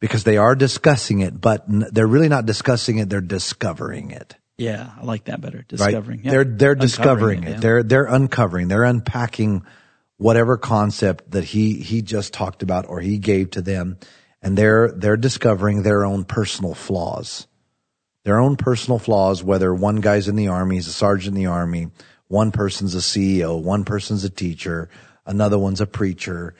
[0.00, 3.10] because they are discussing it, but n- they're really not discussing it.
[3.10, 4.34] They're discovering it.
[4.58, 5.68] yeah i like that better Right?
[5.68, 7.50] Discovering—they're—they're Uncovering discovering it.
[7.50, 7.60] yeah.
[7.60, 8.68] They're they're uncovering.
[8.68, 9.62] They're unpacking
[10.16, 13.98] whatever concept that he he just talked about or he gave to them,
[14.42, 17.46] and they're they're discovering their own personal flaws
[18.24, 21.50] their own personal flaws, whether one guy's in the army, he's a sergeant in the
[21.50, 21.88] army,
[22.28, 24.88] one person's a CEO, one person's a teacher,
[25.26, 26.54] another one's a preacher,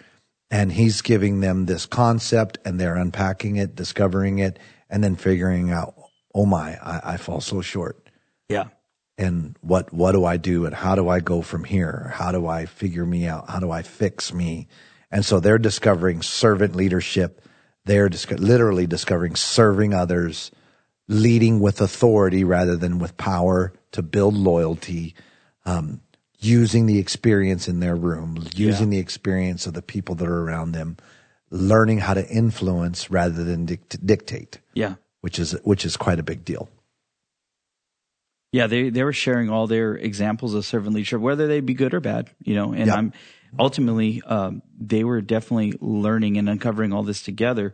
[0.55, 5.73] and he's giving them this concept and they're unpacking it, discovering it, and then figuring
[5.73, 5.97] out,
[6.33, 8.09] oh my, I, I fall so short.
[8.49, 8.67] yeah
[9.19, 10.64] And what, what do I do?
[10.64, 12.12] And how do I go from here?
[12.14, 13.51] How do I figure me out?
[13.51, 14.69] How do I fix me?
[15.11, 17.43] And so they're discovering servant leadership.
[17.85, 20.53] They're disco- literally discovering serving others,
[21.09, 25.17] leading with authority rather than with power to build loyalty,
[25.67, 26.01] um,
[26.44, 30.72] using the experience in their room, using the experience of the people that are around
[30.72, 30.96] them,
[31.50, 36.22] learning how to influence rather than dict- dictate, yeah which is which is quite a
[36.22, 36.68] big deal.
[38.52, 41.94] Yeah, they they were sharing all their examples of servant leadership, whether they be good
[41.94, 42.72] or bad, you know.
[42.72, 42.94] And Yeah.
[42.94, 43.12] I'm
[43.59, 47.72] ultimately um, they were definitely learning and uncovering all this together.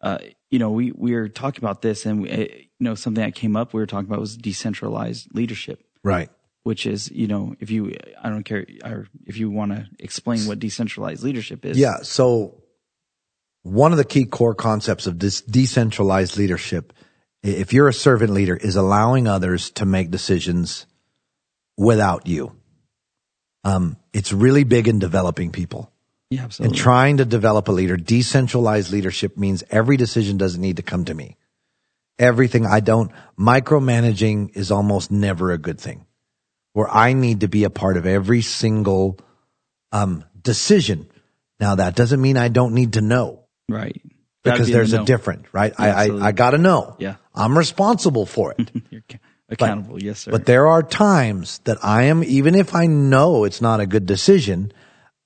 [0.00, 0.18] Uh,
[0.50, 3.34] you know, we we were talking about this, and we, uh, you know, something that
[3.34, 6.30] came up we were talking about was decentralized leadership, Right.
[6.62, 10.46] Which is you know, if you I don't care or if you want to explain
[10.46, 11.98] what decentralized leadership is, Yeah.
[12.02, 12.62] So
[13.62, 16.92] one of the key core concepts of this decentralized leadership,
[17.42, 20.86] if you're a servant leader, is allowing others to make decisions
[21.76, 22.56] without you.
[23.64, 25.92] Um, it's really big in developing people.
[26.30, 26.78] Yeah, And absolutely.
[26.78, 31.14] trying to develop a leader, decentralized leadership means every decision doesn't need to come to
[31.14, 31.36] me.
[32.18, 36.06] Everything I don't, micromanaging is almost never a good thing
[36.72, 39.18] where I need to be a part of every single,
[39.92, 41.06] um, decision.
[41.60, 44.00] Now that doesn't mean I don't need to know right.
[44.44, 45.04] Gotta because be the there's a know.
[45.04, 45.72] different, right?
[45.78, 46.06] Yeah, I.
[46.08, 46.96] I, I gotta know.
[46.98, 47.16] Yeah.
[47.34, 48.70] I'm responsible for it.
[48.90, 49.02] You're
[49.48, 50.02] accountable.
[50.02, 50.30] yes, sir.
[50.32, 54.04] But there are times that I am, even if I know it's not a good
[54.06, 54.72] decision,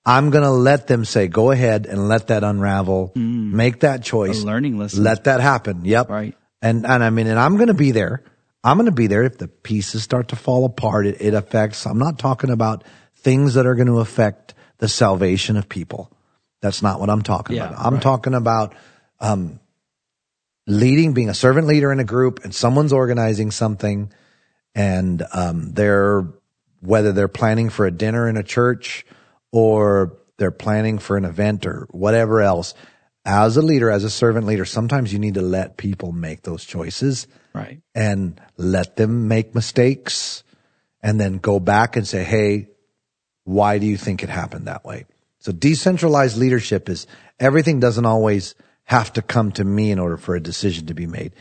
[0.04, 4.38] I'm going to let them say, go ahead and let that unravel, make that choice,
[4.40, 4.42] Mm.
[4.42, 5.02] A learning lesson.
[5.02, 5.84] let that happen.
[5.84, 6.10] Yep.
[6.10, 6.36] Right.
[6.62, 8.22] And, and I mean, and I'm going to be there.
[8.66, 11.06] I'm going to be there if the pieces start to fall apart.
[11.06, 12.82] It, it affects, I'm not talking about
[13.14, 16.10] things that are going to affect the salvation of people.
[16.60, 17.86] That's not what I'm talking Yeah, about.
[17.86, 18.02] I'm right.
[18.02, 18.74] talking about,
[19.20, 19.60] um,
[20.66, 24.12] leading, being a servant leader in a group and someone's organizing something
[24.74, 26.26] and um, they're
[26.80, 29.06] whether they're planning for a dinner in a church
[29.52, 32.74] or they're planning for an event or whatever else.
[33.24, 36.64] As a leader, as a servant leader, sometimes you need to let people make those
[36.64, 37.80] choices right.
[37.94, 40.44] and let them make mistakes
[41.02, 42.68] and then go back and say, Hey,
[43.44, 45.06] why do you think it happened that way?
[45.38, 47.06] So decentralized leadership is
[47.38, 51.06] everything doesn't always have to come to me in order for a decision to be
[51.06, 51.32] made.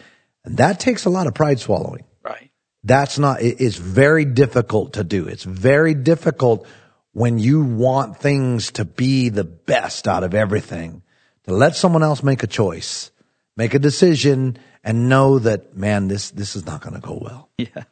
[0.43, 2.05] And that takes a lot of pride swallowing.
[2.23, 2.51] Right.
[2.83, 5.27] That's not, it's very difficult to do.
[5.27, 6.67] It's very difficult
[7.13, 11.01] when you want things to be the best out of everything
[11.45, 13.09] to let someone else make a choice,
[13.55, 17.49] make a decision and know that, man, this, this is not going to go well.
[17.57, 17.83] Yeah.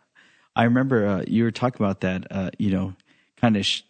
[0.56, 2.94] I remember uh, you were talking about that, uh, you know,
[3.38, 3.82] kind of, sh-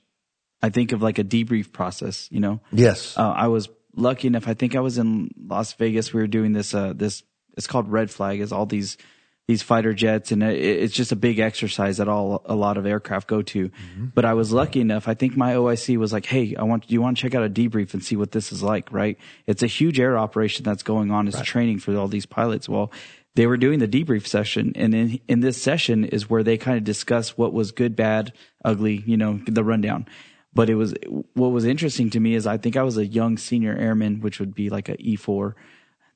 [0.61, 2.61] I think of like a debrief process, you know.
[2.71, 3.17] Yes.
[3.17, 4.47] Uh, I was lucky enough.
[4.47, 6.13] I think I was in Las Vegas.
[6.13, 6.73] We were doing this.
[6.73, 7.21] Uh, this
[7.57, 8.39] it's called Red Flag.
[8.39, 8.97] Is all these
[9.47, 13.27] these fighter jets, and it's just a big exercise that all a lot of aircraft
[13.27, 13.69] go to.
[13.69, 14.05] Mm-hmm.
[14.15, 15.07] But I was lucky enough.
[15.07, 17.49] I think my OIC was like, "Hey, I want you want to check out a
[17.49, 19.17] debrief and see what this is like?" Right?
[19.45, 21.27] It's a huge air operation that's going on.
[21.27, 22.67] It's training for all these pilots.
[22.69, 22.91] Well.
[23.35, 26.77] They were doing the debrief session, and in in this session is where they kind
[26.77, 28.31] of discuss what was good, bad,
[28.63, 30.05] ugly, you know, the rundown
[30.53, 30.93] but it was
[31.33, 34.39] what was interesting to me is I think I was a young senior airman, which
[34.39, 35.55] would be like a E four,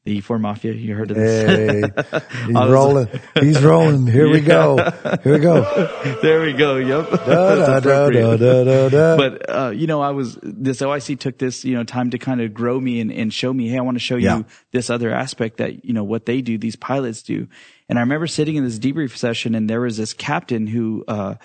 [0.07, 0.71] the E four mafia.
[0.73, 1.91] You heard of this?
[2.05, 3.07] Hey, he's rolling.
[3.39, 4.07] He's rolling.
[4.07, 4.77] Here we go.
[5.23, 6.17] Here we go.
[6.21, 6.77] there we go.
[6.77, 7.09] Yep.
[7.11, 7.17] Da,
[7.55, 9.17] That's da, da, da, da, da.
[9.17, 12.39] But uh, you know, I was this OIC took this you know time to kind
[12.41, 14.37] of grow me and, and show me, hey, I want to show Yeah.
[14.37, 17.47] you this other aspect that you know what they do, these pilots do.
[17.89, 21.35] And I remember sitting in this debrief session, and there was this captain who uh,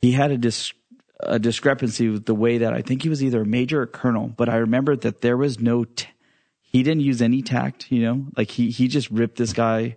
[0.00, 0.72] he had a dis-
[1.20, 4.28] a discrepancy with the way that I think he was either a major or colonel,
[4.28, 5.82] but I remember that there was no.
[5.84, 6.06] T-
[6.70, 9.96] he didn't use any tact, you know, like he he just ripped this guy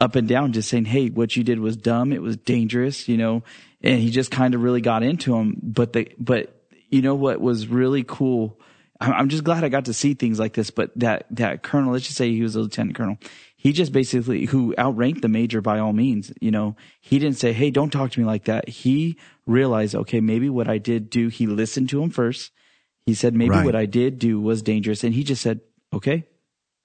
[0.00, 2.12] up and down, just saying, "Hey, what you did was dumb.
[2.12, 3.42] It was dangerous," you know,
[3.82, 5.56] and he just kind of really got into him.
[5.62, 6.54] But the but
[6.90, 8.58] you know what was really cool.
[9.00, 10.70] I'm just glad I got to see things like this.
[10.70, 13.18] But that that colonel, let's just say he was a lieutenant colonel,
[13.56, 16.32] he just basically who outranked the major by all means.
[16.40, 20.20] You know, he didn't say, "Hey, don't talk to me like that." He realized, okay,
[20.20, 21.28] maybe what I did do.
[21.28, 22.52] He listened to him first.
[23.04, 23.64] He said, maybe Right.
[23.66, 25.60] what I did do was dangerous, and he just said,
[25.94, 26.26] okay,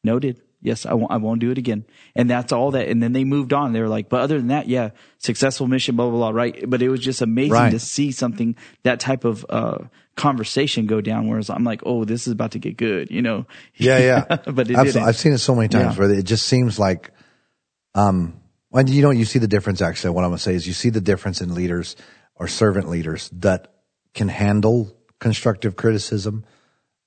[0.03, 0.41] noted.
[0.61, 1.85] Yes, I won't, I won't do it again.
[2.17, 2.89] And that's all that.
[2.89, 3.71] And then they moved on.
[3.71, 6.29] They were like, but other than that, yeah, successful mission, blah, blah, blah.
[6.31, 6.69] Right.
[6.69, 7.69] But it was just amazing Right.
[7.71, 9.77] to see something, that type of, uh,
[10.17, 11.29] conversation go down.
[11.29, 13.45] Whereas I'm like, oh, this is about to get good, you know?
[13.75, 14.25] Yeah, yeah.
[14.27, 14.91] but it Absolutely.
[14.91, 15.03] didn't.
[15.07, 15.99] I've seen it so many times Yeah.
[16.07, 17.11] where it just seems like,
[17.95, 19.81] um, when you know, you see the difference.
[19.81, 21.95] Actually, what I'm going to say is you see the difference in leaders
[22.35, 23.73] or servant leaders that
[24.13, 26.43] can handle constructive criticism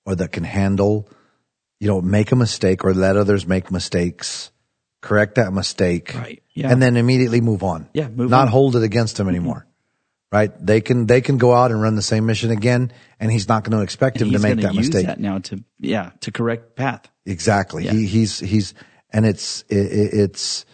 [0.06, 1.06] or that can handle,
[1.82, 4.52] you know, make a mistake or let others make mistakes,
[5.00, 6.40] correct that mistake, Right.
[6.54, 6.70] Yeah.
[6.70, 7.88] and then immediately move on.
[7.92, 8.48] Yeah, move not on.
[8.48, 9.34] hold it against them mm-hmm.
[9.34, 9.66] anymore.
[10.30, 10.52] Right?
[10.64, 13.64] They can they can go out and run the same mission again, and he's not
[13.64, 15.06] going to expect him to make that use mistake.
[15.06, 17.10] that now to, yeah, to correct path.
[17.26, 17.84] Exactly.
[17.86, 17.94] Yeah.
[17.94, 18.74] He, he's he's
[19.10, 20.64] and it's it, it- it's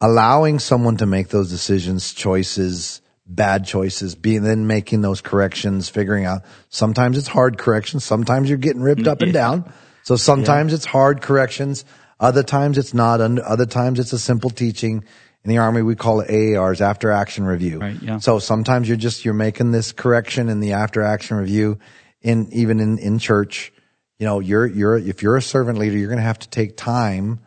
[0.00, 6.24] allowing someone to make those decisions, choices, bad choices, being then making those corrections, figuring
[6.24, 6.42] out.
[6.68, 8.04] Sometimes it's hard corrections.
[8.04, 9.72] Sometimes you're getting ripped up and down.
[10.04, 11.84] So sometimes it's hard corrections.
[12.20, 13.20] Other times it's not.
[13.20, 15.04] Other times it's a simple teaching.
[15.42, 17.80] In the army, we call it AARs, after action review.
[17.80, 18.18] Right, yeah.
[18.18, 21.78] So sometimes you're just, you're making this correction in the after action review
[22.22, 23.72] in, even in, in church.
[24.18, 26.76] You know, you're, you're, if you're a servant leader, you're going to have to take
[26.78, 27.40] time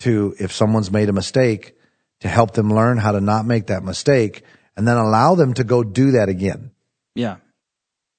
[0.00, 1.76] to, if someone's made a mistake,
[2.20, 4.42] to help them learn how to not make that mistake
[4.76, 6.70] and then allow them to go do that again
[7.14, 7.36] Yeah.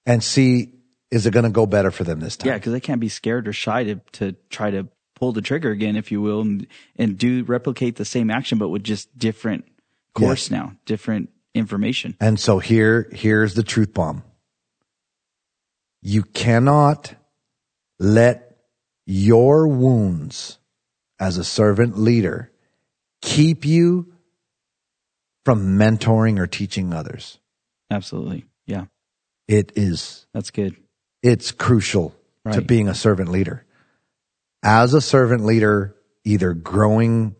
[0.05, 0.74] and see,
[1.15, 2.49] is it going to go better for them this time?
[2.49, 5.71] Yeah, because they can't be scared or shy to, to try to pull the trigger
[5.71, 9.65] again, if you will, and, and do replicate the same action, but with just different
[10.13, 12.17] course now, different information.
[12.19, 14.23] And so here, here's the truth bomb.
[16.01, 17.15] You cannot
[17.97, 18.57] let
[19.05, 20.59] your wounds
[21.17, 22.51] as a servant leader
[23.21, 24.13] keep you
[25.45, 27.39] from mentoring or teaching others.
[27.89, 28.43] Absolutely.
[28.65, 28.85] Yeah.
[29.47, 30.75] It is, That's good.
[31.25, 32.15] It's crucial
[32.51, 33.65] to being a servant leader.
[34.61, 37.35] As a servant leader, either growing,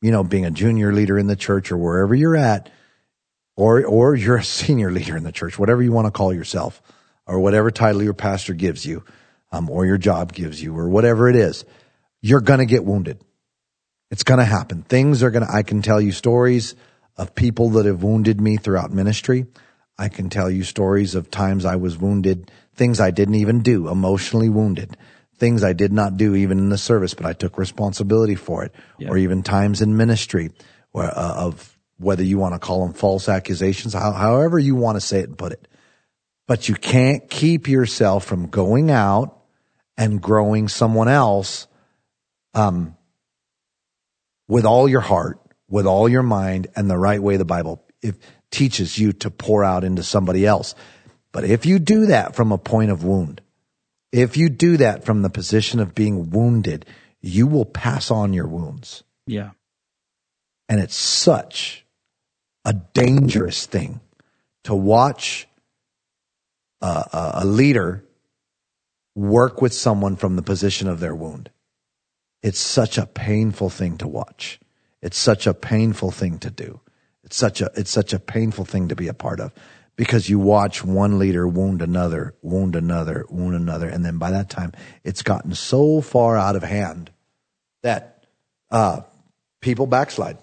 [0.00, 2.70] you know, being a junior leader in the church or wherever you're at,
[3.56, 6.80] or, or you're a senior leader in the church, whatever you want to call yourself,
[7.26, 9.02] or whatever title your pastor gives you,
[9.50, 11.64] um, or your job gives you, or whatever it is,
[12.22, 13.20] you're going to get wounded.
[14.12, 14.82] It's going to happen.
[14.82, 16.76] Things are going to, I can tell you stories
[17.16, 19.46] of people that have wounded me throughout ministry.
[19.98, 23.88] I can tell you stories of times I was wounded, things I didn't even do,
[23.88, 24.96] emotionally wounded,
[25.36, 28.74] things I did not do even in the service, but I took responsibility for it,
[28.98, 29.10] Yeah.
[29.10, 30.50] or even times in ministry
[30.92, 34.96] where, uh, of whether you want to call them false accusations, how, however you want
[34.96, 35.68] to say it and put it.
[36.46, 39.36] But you can't keep yourself from going out
[39.96, 41.66] and growing someone else
[42.54, 42.96] um,
[44.46, 48.16] with all your heart, with all your mind, and the right way the Bible if,
[48.50, 50.74] teaches you to pour out into somebody else.
[51.32, 53.40] But if you do that from a point of wound,
[54.12, 56.86] if you do that from the position of being wounded,
[57.20, 59.04] you will pass on your wounds.
[59.26, 59.50] Yeah.
[60.68, 61.84] And it's such
[62.64, 64.00] a dangerous thing
[64.64, 65.46] to watch
[66.80, 68.04] a, a, a leader
[69.14, 71.50] work with someone from the position of their wound.
[72.42, 74.60] It's such a painful thing to watch.
[75.02, 76.80] It's such a painful thing to do.
[77.24, 79.52] It's such a, it's such a painful thing to be a part of
[79.98, 83.88] because you watch one leader wound another, wound another, wound another.
[83.88, 84.72] And then by that time,
[85.04, 87.10] it's gotten so far out of hand
[87.82, 88.24] that,
[88.70, 89.00] uh,
[89.60, 90.38] people backslide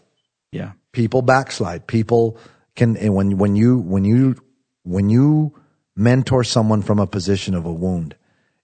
[0.52, 0.74] Yeah.
[0.92, 1.88] people backslide.
[1.88, 2.38] People
[2.76, 4.36] can and when when you when you
[4.84, 5.54] when you
[5.96, 8.16] mentor someone from a position of a wound,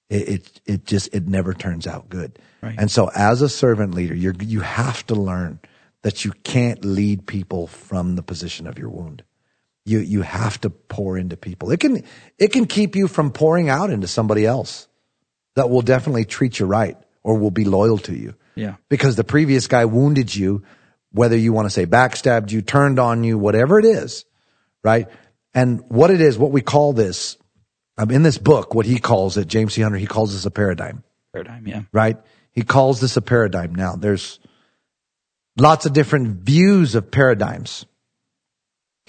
[0.09, 2.37] it it, it just it never turns out good.
[2.61, 2.75] Right.
[2.77, 5.59] And so, as a servant leader, you you have to learn
[6.03, 9.23] that you can't lead people from the position of your wound.
[9.85, 11.71] You you have to pour into people.
[11.71, 12.03] It can
[12.37, 14.87] it can keep you from pouring out into somebody else
[15.55, 18.75] that will definitely treat you right or will be loyal to you Yeah.
[18.89, 20.63] because the previous guy wounded you,
[21.11, 24.23] whether you want to say backstabbed you, turned on you, whatever it is,
[24.83, 25.07] right?
[25.53, 27.37] And what it is, what we call this,
[27.97, 29.81] um, in this book, what he calls it, James C.
[29.81, 31.03] Hunter, he calls this a paradigm,
[31.33, 31.67] Paradigm.
[31.67, 31.81] Yeah.
[31.91, 32.17] right?
[32.51, 33.75] He calls this a paradigm.
[33.75, 34.39] Now, there's
[35.57, 37.85] lots of different views of paradigms.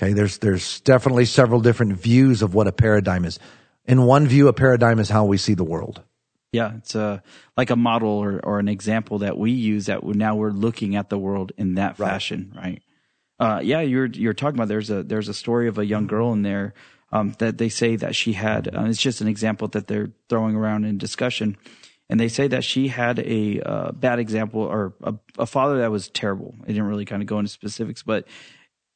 [0.03, 3.39] Okay, there's there's definitely several different views of what a paradigm is.
[3.85, 6.03] In one view, a paradigm is how we see the world.
[6.51, 7.23] Yeah, it's a
[7.57, 11.09] like a model or, or an example that we use that now we're looking at
[11.09, 12.09] the world in that Right.
[12.09, 12.83] fashion, right?
[13.39, 16.33] Uh, yeah, you're you're talking about there's a there's a story of a young girl
[16.33, 16.75] in there
[17.13, 18.75] um, that they say that she had.
[18.75, 21.57] Uh, it's just an example that they're throwing around in discussion,
[22.11, 25.93] and they say that she had a uh, bad example or a, a father that
[25.93, 26.57] was terrible.
[26.61, 28.27] They didn't really kind of go into specifics, but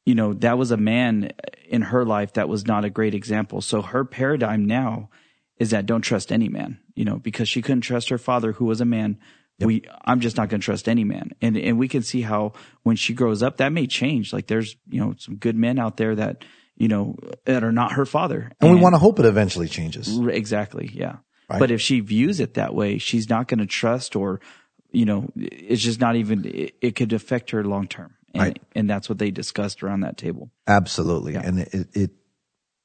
[0.07, 1.33] you know that was a man
[1.69, 3.61] in her life that was not a great example.
[3.61, 5.11] So her paradigm now
[5.59, 8.65] is that don't trust any man, you know, because she couldn't trust her father who
[8.65, 9.19] was a man.
[9.59, 11.31] We, I'm just not going to trust any man.
[11.41, 12.53] And, and we can see how
[12.83, 14.31] when she grows up, that may change.
[14.31, 16.45] Like there's, you know, some good men out there that,
[16.77, 18.53] you know, that are not her father.
[18.61, 20.19] And we want to hope it eventually changes.
[20.19, 20.91] Exactly.
[20.93, 21.17] Yeah.
[21.49, 21.59] Right.
[21.59, 24.43] But if she views it that way, she's not going to trust or,
[24.91, 28.15] you know, it's just not even, it, it could affect her long term.
[28.37, 28.63] And, Right.
[28.75, 30.51] and that's what they discussed around that table.
[30.67, 31.35] Absolutely.
[31.35, 32.11] And it, it,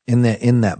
[0.08, 0.80] in the, in that,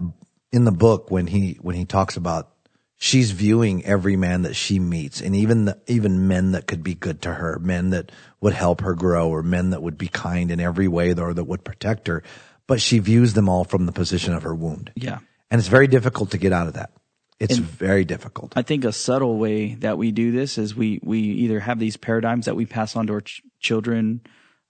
[0.52, 2.50] in the book, when he, when he talks about
[2.98, 6.94] she's viewing every man that she meets and even the, even men that could be
[6.94, 8.12] good to her, men that
[8.42, 11.44] would help her grow or men that would be kind in every way or that
[11.44, 12.24] would protect her.
[12.68, 14.92] But she views them all from the position of her wound.
[14.96, 15.20] Yeah.
[15.50, 16.92] And it's very difficult to get out of that.
[17.40, 18.54] It's very difficult.
[18.56, 21.98] I think a subtle way that we do this is we we either have these
[21.98, 24.22] paradigms that we pass on to our ch- children,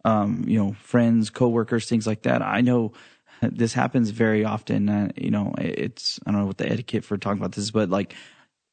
[0.06, 2.41] um, you know, friends, coworkers, things like that.
[2.41, 2.93] I know
[3.41, 4.89] this happens very often.
[4.89, 7.89] Uh, you know, it's I don't know what the etiquette for talking about this, but
[7.89, 8.16] like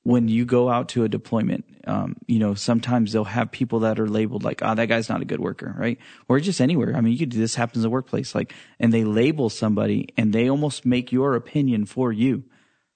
[0.05, 4.01] when you go out to a deployment, um, you know, sometimes they'll have people that
[4.01, 5.99] are labeled like, oh, that guy's not a good worker, right?
[6.29, 6.97] Or just anywhere.
[6.97, 10.09] I mean, you could do this happens in the workplace, like, and they label somebody
[10.17, 12.45] and they almost make your opinion for you.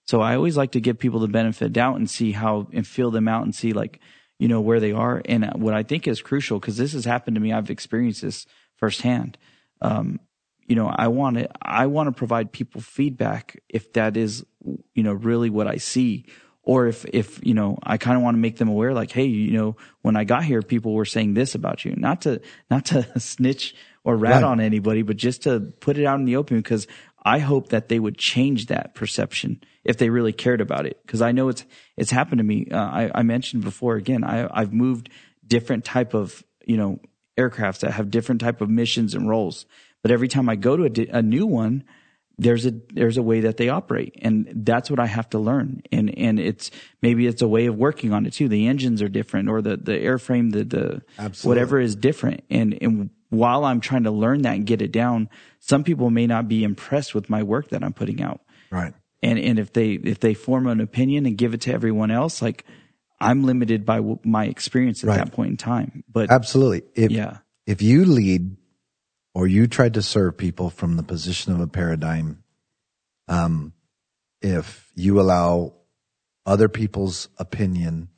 [0.07, 2.87] So I always like to give people the benefit of doubt and see how and
[2.87, 4.01] feel them out and see like,
[4.43, 5.23] you know, where they are.
[5.27, 8.45] And what I think is crucial, because this has happened to me, I've experienced this
[8.75, 9.39] firsthand.
[9.81, 10.19] Um,
[10.67, 14.45] you know, I want to, I want to provide people feedback if that is,
[14.95, 16.27] you know, really what I see
[16.65, 19.27] or if if you know I kind of want to make them aware, like, hey,
[19.27, 22.41] you know, when I got here, people were saying this about you, not to
[22.71, 24.45] not to snitch or rat Right.
[24.45, 26.89] on anybody, but just to put it out in the open because
[27.25, 30.99] I hope that they would change that perception if they really cared about it.
[31.07, 31.65] Because I know it's
[31.97, 32.69] it's happened to me.
[32.71, 34.25] Uh, I, I mentioned before again.
[34.25, 35.09] I I've moved
[35.47, 37.01] different type of you know
[37.39, 39.67] aircrafts that have different type of missions and roles.
[40.03, 41.85] But every time I go to a, di- a new one,
[42.39, 45.83] there's a there's a way that they operate, and that's what I have to learn.
[45.93, 46.71] And and it's
[47.01, 48.49] maybe it's a way of working on it too.
[48.49, 51.49] The engines are different, or the the airframe, the the Absolutely.
[51.49, 52.43] whatever is different.
[52.51, 56.27] And and while I'm trying to learn that and get it down, some people may
[56.27, 58.43] not be impressed with my work that I'm putting out.
[58.71, 58.93] Right.
[59.23, 62.43] And and if they if they form an opinion and give it to everyone else,
[62.43, 62.65] like
[63.21, 65.19] I'm limited by w- my experience at Right.
[65.19, 66.05] that point in time.
[66.13, 66.83] But Absolutely.
[66.95, 68.57] If yeah, if you lead
[69.35, 72.43] or you try to serve people from the position of a paradigm,
[73.29, 73.73] um,
[74.43, 75.73] if you allow
[76.45, 78.09] other people's opinion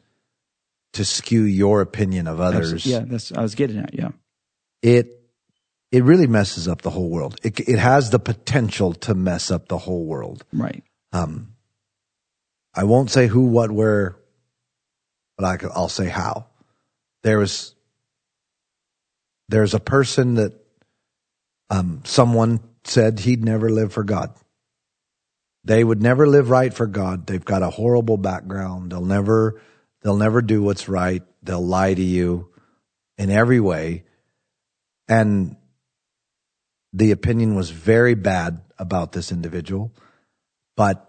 [0.94, 3.94] to skew your opinion of others, yeah, that's I was getting at.
[3.94, 4.10] Yeah,
[4.84, 5.20] it
[5.90, 7.40] it really messes up the whole world.
[7.42, 10.44] It it has the potential to mess up the whole world.
[10.52, 10.84] right.
[11.12, 11.54] Um,
[12.74, 14.16] I won't say who, what, where,
[15.38, 16.46] but I, will say how.
[17.22, 17.74] There was,
[19.48, 20.52] there's a person that,
[21.70, 24.34] um, someone said he'd never live for God.
[25.62, 27.26] They would never live right for God.
[27.26, 28.90] They've got a horrible background.
[28.90, 29.62] They'll never,
[30.02, 31.22] they'll never do what's right.
[31.44, 32.50] They'll lie to you
[33.16, 34.02] in every way.
[35.08, 35.56] And
[36.92, 39.92] the opinion was very bad about this individual.
[40.76, 41.08] But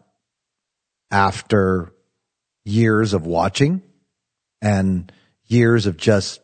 [1.11, 1.93] after
[2.63, 3.81] years of watching
[4.61, 5.11] and
[5.45, 6.41] years of just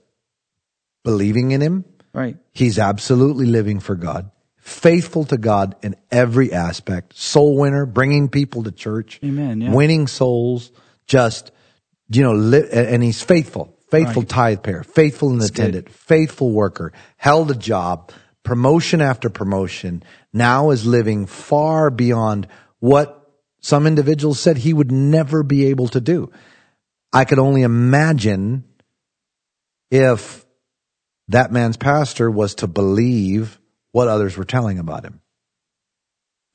[1.04, 2.38] believing in him, Right.
[2.52, 8.64] he's absolutely living for God, faithful to God in every aspect, soul winner, bringing people
[8.64, 9.74] to church, Amen, yeah.
[9.74, 10.72] winning souls,
[11.08, 11.52] just,
[12.10, 14.30] you know, li- and he's faithful, faithful Right.
[14.30, 18.12] tithe payer, faithful and attendant, faithful worker, held a job,
[18.44, 20.02] promotion after promotion,
[20.34, 22.48] now is living far beyond
[22.80, 23.18] what
[23.60, 26.32] some individuals said he would never be able to do.
[27.14, 28.64] I could only imagine
[29.92, 30.46] if
[31.28, 33.60] that man's pastor was to believe
[33.92, 35.20] what others were telling about him.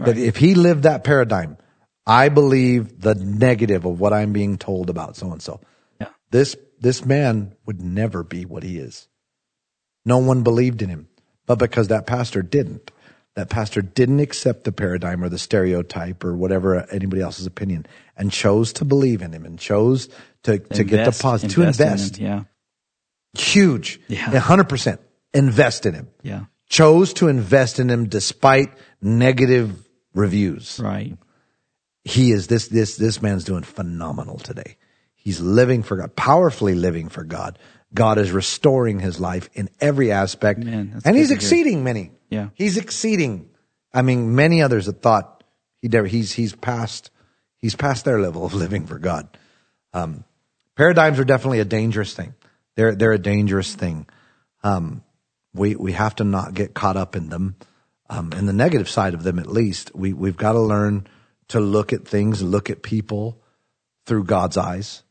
[0.01, 0.19] That Right.
[0.19, 1.59] if he lived that paradigm,
[2.07, 5.61] I believe the negative of what I'm being told about so and so.
[6.01, 6.09] Yeah.
[6.31, 9.09] This this man would never be what he is.
[10.05, 11.09] No one believed in him.
[11.47, 12.91] But because that pastor didn't,
[13.35, 18.33] that pastor didn't accept the paradigm or the stereotype or whatever anybody else's opinion and
[18.33, 20.09] chose to believe in him and chose
[20.45, 22.15] to, to get the positive, to in invest.
[22.15, 22.45] it, Yeah.
[23.35, 24.01] Huge.
[24.09, 24.39] Yeah.
[24.39, 25.01] Hundred percent.
[25.35, 26.09] Invest in him.
[26.23, 26.45] Yeah.
[26.69, 28.71] Chose to invest in him despite
[29.03, 30.81] negative reviews.
[30.83, 31.17] Right.
[32.05, 34.77] He is this, this, this man's doing phenomenal today.
[35.27, 37.59] He's living for God, powerfully living for God.
[37.93, 40.61] God is restoring his life in every aspect.
[40.61, 42.13] Man, and he's exceeding many.
[42.31, 42.51] Yeah.
[42.55, 43.51] He's exceeding.
[43.93, 45.43] I mean, many others that thought
[45.83, 47.11] he never, he's, he's past,
[47.59, 49.27] he's past their level of living for God.
[49.93, 50.23] Um,
[50.77, 52.33] paradigms are definitely a dangerous thing.
[52.77, 54.07] They're, they're a dangerous thing.
[54.63, 55.03] Um,
[55.53, 57.57] we, we have to not get caught up in them.
[58.09, 61.09] Um, in the negative side of them, at least, we, we've got to learn
[61.49, 63.43] to look at things, look at people
[64.05, 65.03] through God's eyes,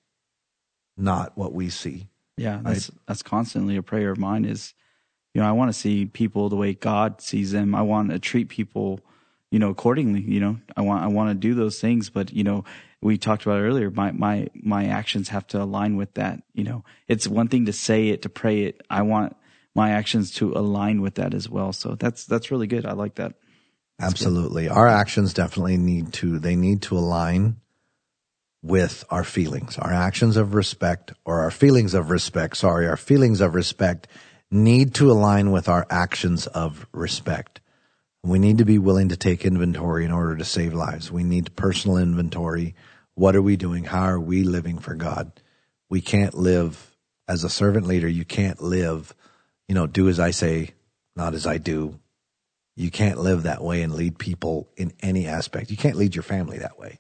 [0.98, 2.08] not what we see.
[2.38, 4.46] Yeah, that's that's constantly a prayer of mine.
[4.46, 4.74] Is
[5.34, 7.74] you know I want to see people the way God sees them.
[7.74, 9.00] I want to treat people,
[9.52, 10.22] you know, accordingly.
[10.22, 12.66] You know, I want I want to do those things, but you know,
[13.02, 13.90] we talked about earlier.
[13.90, 16.44] My my my actions have to align with that.
[16.54, 18.86] You know, it's one thing to say it, to pray it.
[18.90, 19.36] I want
[19.74, 21.72] my actions to align with that as well.
[21.72, 22.86] So that's that's really good.
[22.86, 23.36] I like that.
[24.00, 24.68] Absolutely.
[24.68, 27.58] Our actions definitely need to, they need to align
[28.66, 29.78] with our feelings.
[29.78, 34.08] Our actions of respect or our feelings of respect, sorry, our feelings of respect
[34.50, 37.62] need to align with our actions of respect.
[38.24, 41.12] We need to be willing to take inventory in order to save lives.
[41.12, 42.74] We need personal inventory.
[43.14, 43.84] What are we doing?
[43.84, 45.32] How are we living for God?
[45.92, 46.96] We can't live
[47.28, 48.08] as a servant leader.
[48.08, 49.14] You can't live,
[49.68, 50.72] you know, do as I say,
[51.16, 52.00] not as I do.
[52.76, 55.70] You can't live that way and lead people in any aspect.
[55.70, 57.00] You can't lead your family that way.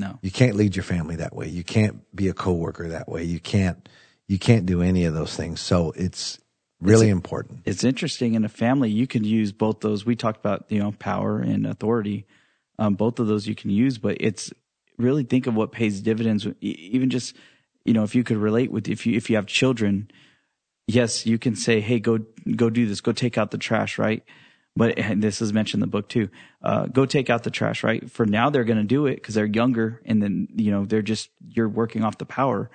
[0.00, 1.48] No, You can't lead your family that way.
[1.48, 3.22] You can't be a coworker that way.
[3.24, 3.88] You can't
[4.26, 5.60] you can't do any of those things.
[5.60, 6.38] So it's
[6.80, 7.60] really important.
[7.66, 10.92] it's interesting in a family you can use both those we talked about you know
[10.98, 12.24] power and authority
[12.78, 14.50] um, both of those you can use but it's
[14.96, 17.36] really think of what pays dividends even just
[17.84, 20.10] you know if you could relate with if you if you have children
[20.86, 22.18] yes you can say hey go
[22.56, 24.22] go do this go take out the trash right
[24.76, 26.28] but this is mentioned in the book too.
[26.62, 28.10] Uh, go take out the trash, right?
[28.10, 31.02] For now, they're going to do it because they're younger, and then you know they're
[31.02, 32.70] just you're working off the power.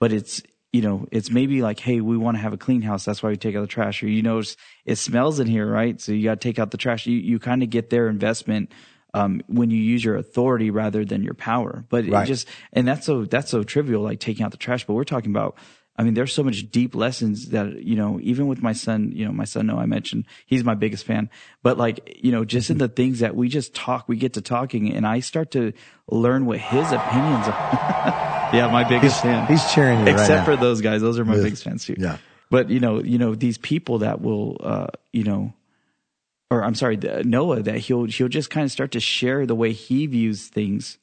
[0.00, 0.42] But it's
[0.72, 3.30] you know it's maybe like, hey, we want to have a clean house, that's why
[3.30, 4.02] we take out the trash.
[4.02, 6.00] Or you notice it smells in here, right?
[6.00, 7.06] So you got to take out the trash.
[7.06, 8.70] You you kind of get their investment
[9.14, 11.84] um, when you use your authority rather than your power.
[11.88, 12.24] But Right.
[12.24, 14.86] it just and that's so that's so trivial, like taking out the trash.
[14.86, 15.56] But we're talking about.
[16.00, 18.20] I mean, there's so much deep lessons that you know.
[18.22, 19.66] Even with my son, you know, my son.
[19.66, 21.28] No, I mentioned he's my biggest fan.
[21.64, 24.40] But like, you know, just in the things that we just talk, we get to
[24.40, 25.72] talking, and I start to
[26.08, 28.50] learn what his opinions are.
[28.54, 29.46] yeah, my biggest fan.
[29.48, 30.44] He's cheering you right Except now.
[30.44, 31.42] for those guys, those are my Yeah.
[31.42, 31.96] biggest fans too.
[31.98, 32.18] Yeah.
[32.48, 35.52] But you know, you know, these people that will, uh, you know,
[36.50, 39.54] or I'm sorry, the- Noah, that he'll he'll just kind of start to share the
[39.56, 40.96] way he views things,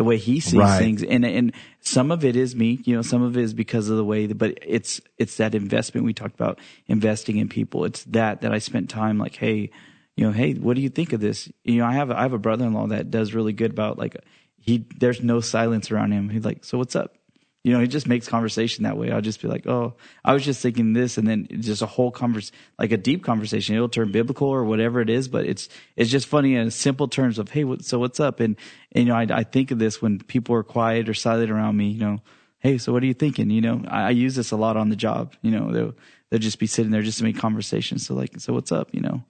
[0.00, 0.78] the way he sees Right.
[0.78, 3.90] things, and and some of it is me, you know, some of it is because
[3.90, 7.84] of the way, that, but it's it's that investment we talked about, investing in people.
[7.84, 9.68] It's that that I spent time like, hey,
[10.16, 11.52] you know, hey, what do you think of this?
[11.64, 14.16] You know, I have a, I have a brother-in-law that does really good about like
[14.56, 16.30] he there's no silence around him.
[16.30, 17.16] He's like, so what's up?
[17.62, 19.10] You know, he just makes conversation that way.
[19.10, 19.94] I'll just be like, oh,
[20.24, 23.74] I was just thinking this, and then just a whole converse, like a deep conversation.
[23.74, 27.38] It'll turn biblical or whatever it is, but it's it's just funny in simple terms
[27.38, 28.40] of, hey, what, so what's up?
[28.40, 28.56] And,
[28.92, 31.76] and you know, I, I think of this when people are quiet or silent around
[31.76, 31.88] me.
[31.88, 32.18] You know,
[32.60, 33.50] hey, so what are you thinking?
[33.50, 35.34] You know, I, I use this a lot on the job.
[35.42, 35.94] You know, they'll
[36.30, 37.98] they'll just be sitting there just to make conversation.
[37.98, 38.88] So like, so what's up?
[38.92, 39.22] You know,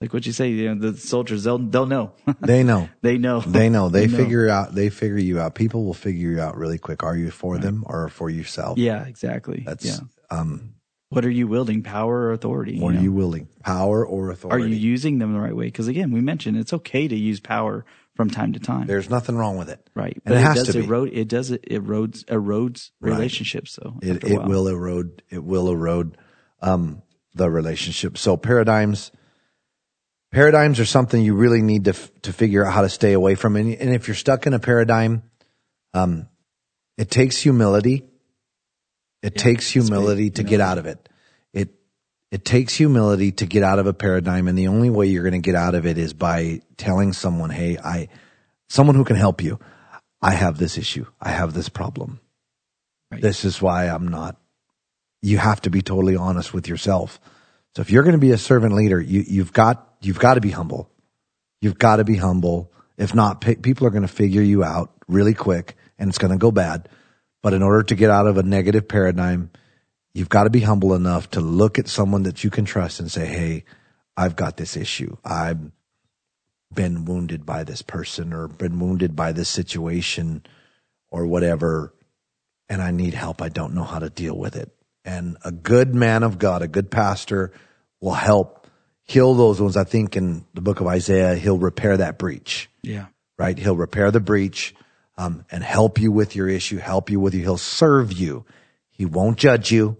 [0.00, 0.50] like what you say.
[0.50, 2.12] You know, the soldiers they'll they'll know.
[2.40, 2.88] They know.
[3.02, 3.40] they know.
[3.40, 3.88] They know.
[3.88, 4.74] They figure out.
[4.74, 5.54] They figure you out.
[5.54, 7.02] People will figure you out really quick.
[7.02, 8.78] Are you for them or for yourself?
[8.78, 9.62] Yeah, exactly.
[9.66, 9.98] That's yeah.
[10.30, 10.74] um.
[11.10, 12.78] What are you wielding, power or authority?
[12.78, 13.00] What know?
[13.00, 13.48] are you willing?
[13.62, 14.62] Power or authority?
[14.62, 15.64] Are you using them the right way?
[15.64, 17.86] Because again, we mentioned it's okay to use power
[18.18, 19.88] from time to time, There's nothing wrong with it.
[19.94, 20.14] right?
[20.14, 20.84] And But it it, has does to be.
[20.86, 21.10] erode.
[21.12, 23.12] It does it erodes erodes Right.
[23.12, 23.70] relationships.
[23.70, 25.22] So It it will erode.
[25.30, 26.18] It will erode
[26.60, 27.02] um
[27.34, 28.18] the relationship.
[28.18, 29.12] So paradigms.
[30.30, 33.34] Paradigms are something you really need to f- to figure out how to stay away
[33.34, 33.56] from.
[33.56, 35.22] And, and if you're stuck in a paradigm,
[35.94, 36.28] um,
[36.98, 38.04] it takes humility.
[39.22, 41.08] It takes humility to get out of it.
[41.52, 41.70] It
[42.30, 45.40] it takes humility to get out of a paradigm, and the only way you're going
[45.40, 48.08] to get out of it is by telling someone, "Hey, I,
[48.68, 49.58] someone who can help you.
[50.20, 51.06] I have this issue.
[51.20, 52.20] I have this problem.
[53.10, 53.22] Right.
[53.22, 54.36] This is why I'm not."
[55.20, 57.18] You have to be totally honest with yourself.
[57.74, 60.40] So if you're going to be a servant leader, you you've got you've got to
[60.40, 60.90] be humble.
[61.60, 62.72] You've got to be humble.
[62.96, 66.32] If not, pe- people are going to figure you out really quick, and it's going
[66.32, 66.88] to go bad.
[67.42, 69.50] But in order to get out of a negative paradigm,
[70.12, 73.10] you've got to be humble enough to look at someone that you can trust and
[73.10, 73.64] say, Hey,
[74.16, 75.16] I've got this issue.
[75.24, 75.60] I've
[76.74, 80.44] been wounded by this person or been wounded by this situation
[81.10, 81.94] or whatever,
[82.68, 83.40] and I need help.
[83.40, 84.74] I don't know how to deal with it.
[85.08, 87.50] And a good man of God, a good pastor
[87.98, 88.66] will help
[89.04, 89.78] heal those wounds.
[89.78, 93.06] I think in the book of Isaiah, he'll repair that breach yeah,
[93.38, 93.58] right?
[93.58, 94.74] He'll repair the breach
[95.16, 97.40] um, and help you with your issue, help you with you.
[97.40, 98.44] He'll serve you.
[98.90, 99.96] He won't judge you.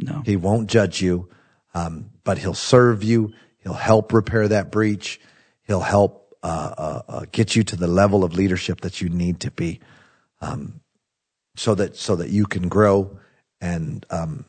[0.00, 1.28] no, He won't judge you,
[1.74, 3.34] um, but he'll serve you.
[3.58, 5.20] He'll help repair that breach.
[5.64, 9.40] He'll help uh, uh, uh, get you to the level of leadership that you need
[9.40, 9.80] to be,
[10.40, 10.80] um,
[11.54, 13.18] so that so that you can grow
[13.62, 14.44] and um,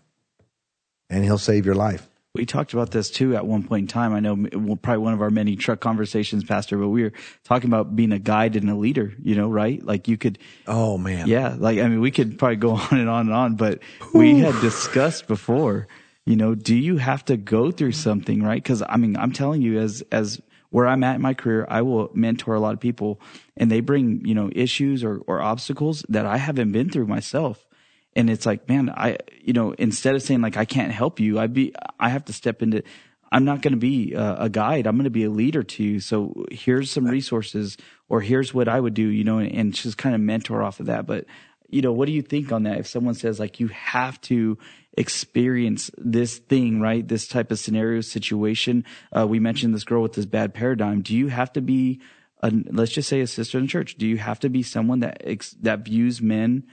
[1.10, 2.10] and he'll save your life.
[2.34, 4.14] we talked about this too at one point in time.
[4.14, 4.36] I know
[4.82, 8.20] probably one of our many truck conversations, Pastor, but we were talking about being a
[8.20, 9.14] guide and a leader.
[9.24, 9.82] You know, right?
[9.86, 13.08] Like you could Oh man, Yeah, like I mean, we could probably go on and
[13.08, 13.80] on and on, but
[14.14, 15.88] we had discussed before.
[16.26, 18.62] You know, do you have to go through something, right?
[18.64, 21.84] Because I mean, I'm telling you, as as where I'm at in my career, I
[21.84, 23.20] will mentor a lot of people,
[23.56, 27.68] and they bring you know issues or or obstacles that I haven't been through myself,
[28.16, 31.40] and it's like, man, I you know, instead of saying like I can't help you,
[31.40, 32.84] I be I have to step into.
[33.32, 34.86] I'm not going to be a, a guide.
[34.86, 36.00] I'm going to be a leader to you.
[36.00, 39.98] So here's some resources, or here's what I would do, you know, and, and just
[39.98, 41.08] kind of mentor off of that.
[41.08, 41.26] But
[41.68, 42.78] you know, what do you think on that?
[42.78, 44.60] If someone says like you have to
[44.96, 47.08] experience this thing, right?
[47.08, 48.86] This type of scenario situation.
[49.12, 51.02] Uh, we mentioned this girl with this bad paradigm.
[51.02, 52.00] Do you have to be,
[52.42, 53.96] a, let's just say a sister in church?
[53.96, 56.68] Do you have to be someone that ex, that views men,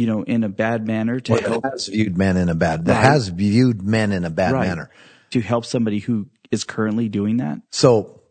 [0.00, 2.86] you know, in a bad manner to Well, help has viewed men in a bad
[2.86, 3.12] that Right.
[3.12, 4.88] has viewed men in a bad right, manner.
[5.32, 7.60] to help somebody who is currently doing that?
[7.70, 8.22] So,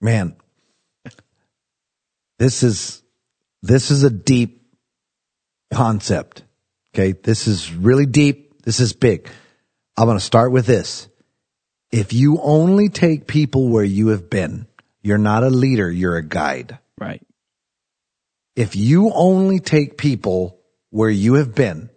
[0.00, 0.34] man,
[2.38, 3.02] this is
[3.62, 4.62] this is a deep
[5.74, 6.42] concept.
[6.94, 8.62] Okay, this is really deep.
[8.62, 9.28] This is big.
[9.98, 11.06] I'm going to start with this.
[11.92, 14.66] If you only take people where you have been,
[15.02, 16.78] you're not a leader, you're a guide.
[16.98, 17.22] Right.
[18.60, 20.58] If you only take people
[20.90, 21.88] where you have been,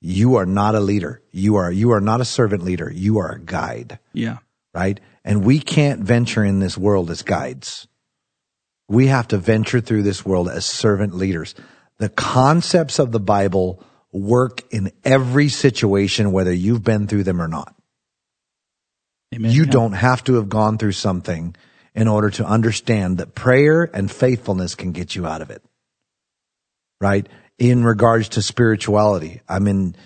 [0.00, 1.20] you are not a leader.
[1.30, 2.90] You are you are not a servant leader.
[2.90, 3.98] You are a guide.
[4.14, 4.38] Yeah.
[4.72, 4.98] right?
[5.24, 7.86] And we can't venture in this world as guides.
[8.88, 11.54] We have to venture through this world as servant leaders.
[11.98, 17.48] The concepts of the Bible work in every situation, whether you've been through them or
[17.48, 17.74] not.
[19.34, 19.52] Amen.
[19.52, 19.70] You Yeah.
[19.70, 21.54] don't have to have gone through something
[21.94, 25.62] in order to understand that prayer and faithfulness can get you out of it.
[27.00, 27.28] Right?
[27.58, 29.96] In regards to spirituality, I mean,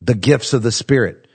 [0.00, 1.26] the gifts of the Spirit.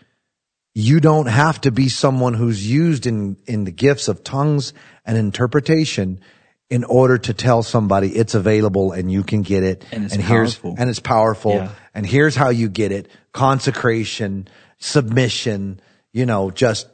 [0.75, 4.73] You don't have to be someone who's used in, in the gifts of tongues
[5.05, 6.21] and interpretation
[6.69, 9.83] in order to tell somebody it's available and you can get it.
[9.91, 10.75] And it's here's, powerful.
[10.77, 11.53] and it's powerful.
[11.53, 11.71] Yeah.
[11.95, 13.09] And here's how you get it.
[13.33, 14.47] Consecration,
[14.77, 15.81] submission,
[16.13, 16.87] you know, just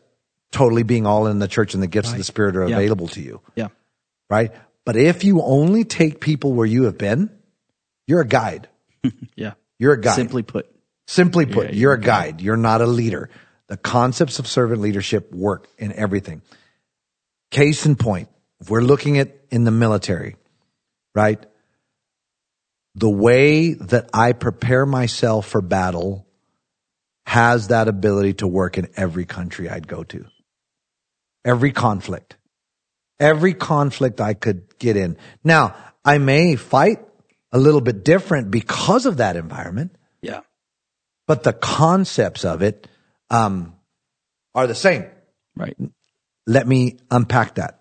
[0.51, 2.77] totally being all in the church and the gifts of the Spirit are Yeah.
[2.77, 3.41] available to you.
[3.55, 3.67] Yeah.
[4.29, 4.53] Right?
[4.85, 7.29] But if you only take people where you have been,
[8.07, 8.69] you're a guide.
[9.35, 9.53] Yeah.
[9.77, 10.15] You're a guide.
[10.15, 10.67] Simply put.
[11.07, 12.41] Simply put, Yeah, you're a you're a guide.
[12.41, 13.29] You're not a leader.
[13.67, 16.41] The concepts of servant leadership work in everything.
[17.51, 18.29] Case in point,
[18.59, 20.35] if we're looking at in the military,
[21.13, 21.43] right?
[22.95, 26.25] The way that I prepare myself for battle
[27.25, 30.25] has that ability to work in every country I'd go to.
[31.43, 32.37] Every conflict.
[33.19, 35.17] Every conflict I could get in.
[35.43, 36.99] Now, I may fight
[37.55, 40.41] a little bit different because of that environment Yeah.
[41.27, 42.87] but the concepts of it
[43.29, 43.73] um,
[44.53, 45.05] are the same.
[45.55, 45.77] Right.
[46.45, 47.79] Let me unpack that.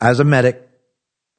[0.00, 0.62] As a medic,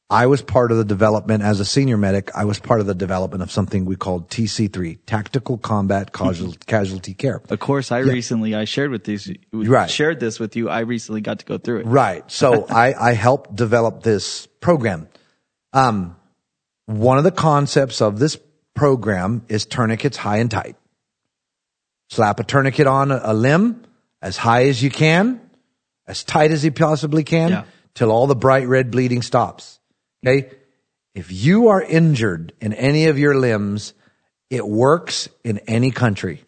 [0.09, 2.95] I was part of the development, as a senior medic, I was part of the
[2.95, 7.41] development of something we called TC3, Tactical Combat Casual- Casualty Care.
[7.49, 9.89] Of course, I recently I shared with these Right.
[9.89, 10.69] shared this with you.
[10.69, 11.85] I recently got to go through it.
[11.87, 12.29] Right.
[12.31, 15.07] So I, I helped develop this program.
[15.73, 16.15] Um,
[16.87, 18.39] one of the concepts of this
[18.75, 20.75] program is tourniquets high and tight.
[22.09, 23.83] Slap a tourniquet on a, limb
[24.21, 25.41] as high as you can,
[26.07, 27.63] as tight as you possibly can, Yeah.
[27.93, 29.79] till all the bright red bleeding stops.
[30.25, 30.49] Okay.
[31.13, 33.93] If you are injured in any of your limbs,
[34.49, 36.43] it works in any country.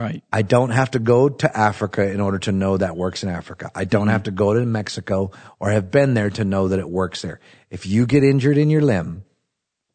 [0.00, 0.24] Right.
[0.32, 3.70] I don't have to go to Africa in order to know that works in Africa.
[3.74, 5.30] I don't have to go to Mexico
[5.60, 7.38] or have been there to know that it works there.
[7.70, 9.24] If you get injured in your limb,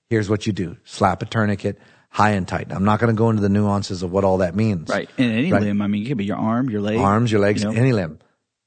[0.09, 0.77] here's what you do.
[0.83, 1.79] Slap a tourniquet
[2.09, 2.67] high and tight.
[2.71, 4.89] I'm not going to go into the nuances of what all that means.
[4.89, 5.09] Right.
[5.17, 5.61] In any Right.
[5.61, 5.81] limb.
[5.81, 7.77] I mean, it could be your arm, your leg, Arms, your legs, you know?
[7.79, 8.19] any limb.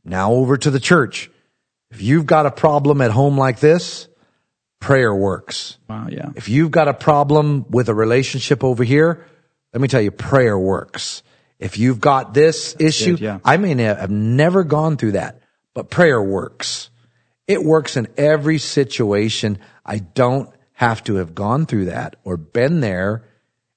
[0.05, 1.30] Now over to the church.
[1.90, 4.09] If you've got a problem at home like this,
[4.80, 5.78] prayer works.
[5.88, 6.07] Wow.
[6.11, 6.30] Yeah.
[6.36, 9.26] If you've got a problem with a relationship over here,
[9.74, 11.22] let me tell you, prayer works.
[11.59, 13.38] If you've got this issue, good, yeah.
[13.45, 15.40] I may ne- have never gone through that,
[15.74, 16.90] but prayer works.
[17.47, 19.59] It works in every situation.
[19.84, 23.24] I don't have to have gone through that or been there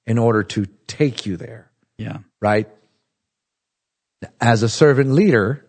[0.06, 2.18] in order to take you there, Yeah.
[2.40, 2.68] right?
[4.40, 5.66] As a servant leader,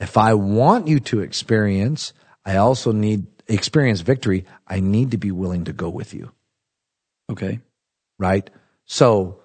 [0.00, 2.12] if I want you to experience,
[2.44, 4.46] I also need experience victory.
[4.66, 6.30] I need to be willing to go with you
[7.30, 7.60] Okay.
[8.18, 8.48] right?
[8.86, 9.40] So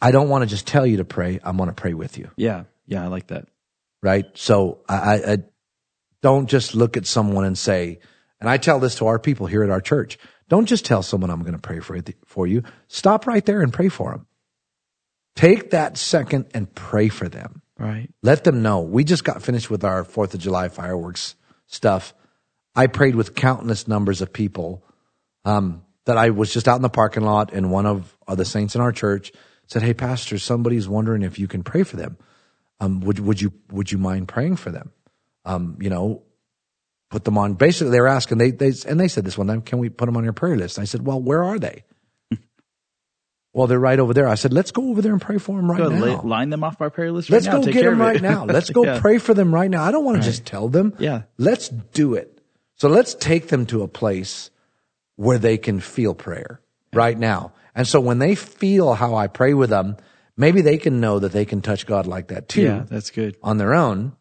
[0.00, 1.38] I don't want to just tell you to pray.
[1.42, 2.64] I want to pray with you, Yeah.
[2.86, 3.02] Yeah.
[3.04, 3.48] I like that.
[4.02, 4.24] right?
[4.34, 5.36] So I, I, I
[6.22, 7.98] don't just look at someone and say,
[8.40, 10.18] and I tell this to our people here at our church.
[10.48, 12.62] Don't just tell someone I'm going to pray for it, for you.
[12.88, 14.26] Stop right there and pray for them.
[15.34, 17.62] Take that second and pray for them.
[17.78, 18.08] Right.
[18.22, 18.80] Let them know.
[18.80, 21.34] We just got finished with our Fourth of July fireworks
[21.66, 22.14] stuff.
[22.74, 24.82] I prayed with countless numbers of people.
[25.44, 28.74] Um, that I was just out in the parking lot, and one of the saints
[28.74, 29.32] in our church
[29.66, 32.16] said, "Hey, pastor, somebody's wondering if you can pray for them.
[32.80, 34.92] Um, would would you would you mind praying for them?
[35.44, 36.22] Um, you know,
[37.10, 37.54] put them on.
[37.54, 38.38] Basically, they were asking.
[38.38, 40.56] They they and they said this one time, "Can we put them on your prayer
[40.56, 41.84] list?" I said, "Well, where are they?"
[43.52, 44.28] well, they're right over there.
[44.28, 46.50] I said, "Let's go over there and pray for them right Go now." li- line
[46.50, 47.30] them off my prayer list.
[47.30, 47.62] Let's right now.
[47.62, 48.44] go get them right now.
[48.44, 49.00] Let's go Yeah.
[49.00, 49.82] pray for them right now.
[49.82, 50.94] I don't want to just tell them.
[50.98, 51.22] Yeah.
[51.38, 52.40] Let's do it.
[52.76, 54.50] So let's take them to a place
[55.16, 56.60] where they can feel prayer
[56.92, 57.52] right now.
[57.74, 59.96] And so when they feel how I pray with them,
[60.36, 62.84] maybe they can know that they can touch God like that too Yeah.
[62.86, 63.36] That's good.
[63.42, 64.14] on their own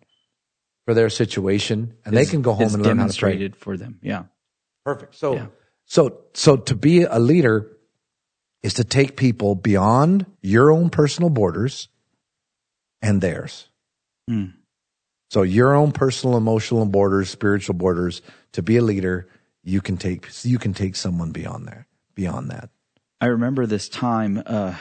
[0.85, 3.31] for their situation and they can go home and learn how to pray.
[3.31, 3.99] demonstrated for them.
[4.01, 4.25] Yeah.
[4.85, 5.15] Perfect.
[5.15, 5.47] So, Yeah.
[5.85, 7.71] so, so to be a leader
[8.61, 11.89] is to take people beyond your own personal borders
[13.01, 13.69] and theirs.
[14.27, 14.45] Hmm.
[15.31, 18.21] So your own personal, emotional borders, spiritual borders.
[18.53, 19.27] To be a leader,
[19.63, 22.69] you can take you can take someone beyond there, beyond that.
[23.19, 24.41] I remember this time.
[24.45, 24.75] Uh,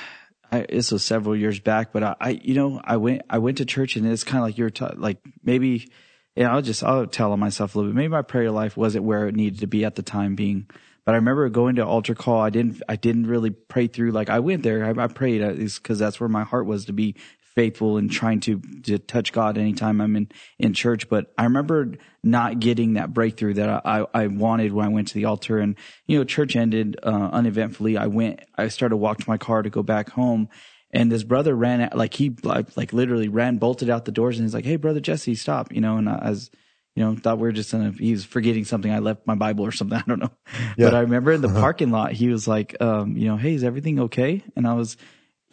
[0.54, 3.58] I, this was several years back, but I, I, you know, I went, I went
[3.58, 5.90] to church, and it's kind of like you're, ta- like maybe,
[6.36, 7.96] yeah, I'll just, I'll tell myself a little bit.
[7.96, 10.66] Maybe my prayer life wasn't where it needed to be at the time being,
[11.04, 12.40] but I remember going to altar call.
[12.40, 14.12] I didn't, I didn't really pray through.
[14.12, 16.92] Like I went there, I, I prayed uh, because that's where my heart was to
[16.92, 17.16] be
[17.54, 20.28] faithful and trying to, to touch God anytime I'm in,
[20.58, 21.08] in church.
[21.08, 21.92] But I remember
[22.22, 25.76] not getting that breakthrough that I, I wanted when I went to the altar and,
[26.06, 27.96] you know, church ended, uh, uneventfully.
[27.96, 30.48] I went, I started to walk to my car to go back home
[30.90, 34.38] and this brother ran out, like he, like, like literally ran, bolted out the doors
[34.38, 36.50] and he's like, Hey, brother Jesse, stop, you know, and I was,
[36.94, 38.92] you know, thought we are just in a, he was forgetting something.
[38.92, 39.98] I left my Bible or something.
[40.04, 40.30] I don't know.
[40.76, 40.86] Yeah.
[40.86, 41.60] But I remember in the uh-huh.
[41.60, 44.44] parking lot, he was like, um, you know, Hey, is everything okay?
[44.54, 44.96] And I was,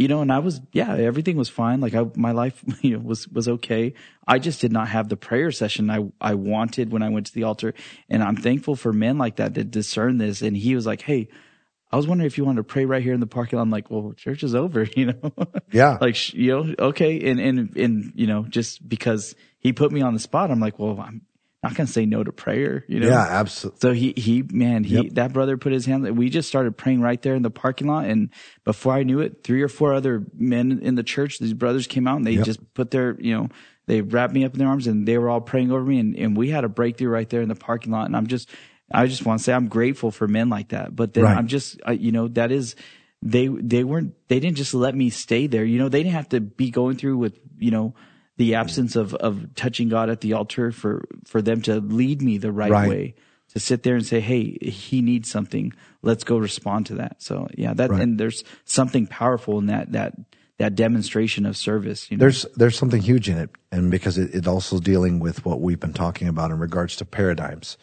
[0.01, 1.79] you know, and I was, yeah, everything was fine.
[1.79, 3.93] Like I, my life, you know, was, was okay.
[4.27, 7.33] I just did not have the prayer session I, I wanted when I went to
[7.33, 7.75] the altar.
[8.09, 10.41] And I'm thankful for men like that that discern this.
[10.41, 11.29] And he was like, Hey,
[11.91, 13.63] I was wondering if you wanted to pray right here in the parking lot.
[13.63, 15.31] I'm like, well, church is over, you know?
[15.71, 15.97] Yeah.
[16.01, 17.29] like, you know, okay.
[17.29, 20.79] And, and, and, you know, just because he put me on the spot, I'm like,
[20.79, 21.21] well, I'm,
[21.63, 23.07] not to say no to prayer, you know?
[23.07, 23.79] Yeah, absolutely.
[23.81, 25.13] So he, he, man, he, yep.
[25.13, 28.05] that brother put his hand, we just started praying right there in the parking lot.
[28.05, 28.29] And
[28.63, 32.07] before I knew it, three or four other men in the church, these brothers came
[32.07, 32.45] out and they yep.
[32.45, 33.49] just put their, you know,
[33.85, 35.99] they wrapped me up in their arms and they were all praying over me.
[35.99, 38.07] And, and we had a breakthrough right there in the parking lot.
[38.07, 38.49] And I'm just,
[38.91, 40.95] I just want to say I'm grateful for men like that.
[40.95, 41.37] But then right.
[41.37, 42.75] I'm just, I, you know, that is,
[43.21, 45.63] they, they weren't, they didn't just let me stay there.
[45.63, 47.93] You know, they didn't have to be going through with, you know,
[48.41, 52.39] the absence of, of touching God at the altar for, for them to lead me
[52.39, 53.15] the right, right, way
[53.53, 55.73] to sit there and say, Hey, he needs something.
[56.01, 57.21] Let's go respond to that.
[57.21, 58.01] So yeah, that, right.
[58.01, 60.15] and there's something powerful in that, that,
[60.57, 62.09] that demonstration of service.
[62.09, 62.21] You know?
[62.21, 63.51] There's, there's something huge in it.
[63.71, 67.05] And because it, it also dealing with what we've been talking about in regards to
[67.05, 67.77] paradigms,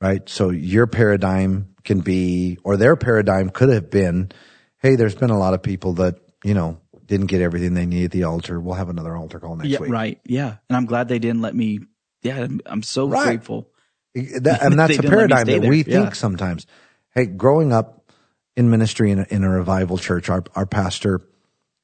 [0.00, 0.28] right?
[0.28, 4.30] So your paradigm can be, or their paradigm could have been,
[4.78, 6.78] Hey, there's been a lot of people that, you know,
[7.10, 8.60] didn't get everything they needed at the altar.
[8.60, 9.90] We'll have another altar call next yeah, week.
[9.90, 10.20] Right.
[10.24, 10.56] Yeah.
[10.68, 11.80] And I'm glad they didn't let me.
[12.22, 12.46] Yeah.
[12.64, 13.24] I'm, so right.
[13.24, 13.68] grateful.
[14.14, 16.02] That, and that's a paradigm that we yeah.
[16.02, 16.66] think sometimes.
[17.12, 18.10] Hey, growing up
[18.56, 21.20] in ministry in a, in a revival church, our, our pastor,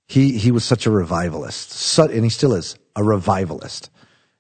[0.07, 3.91] he, he was such a revivalist, such, and he still is a revivalist,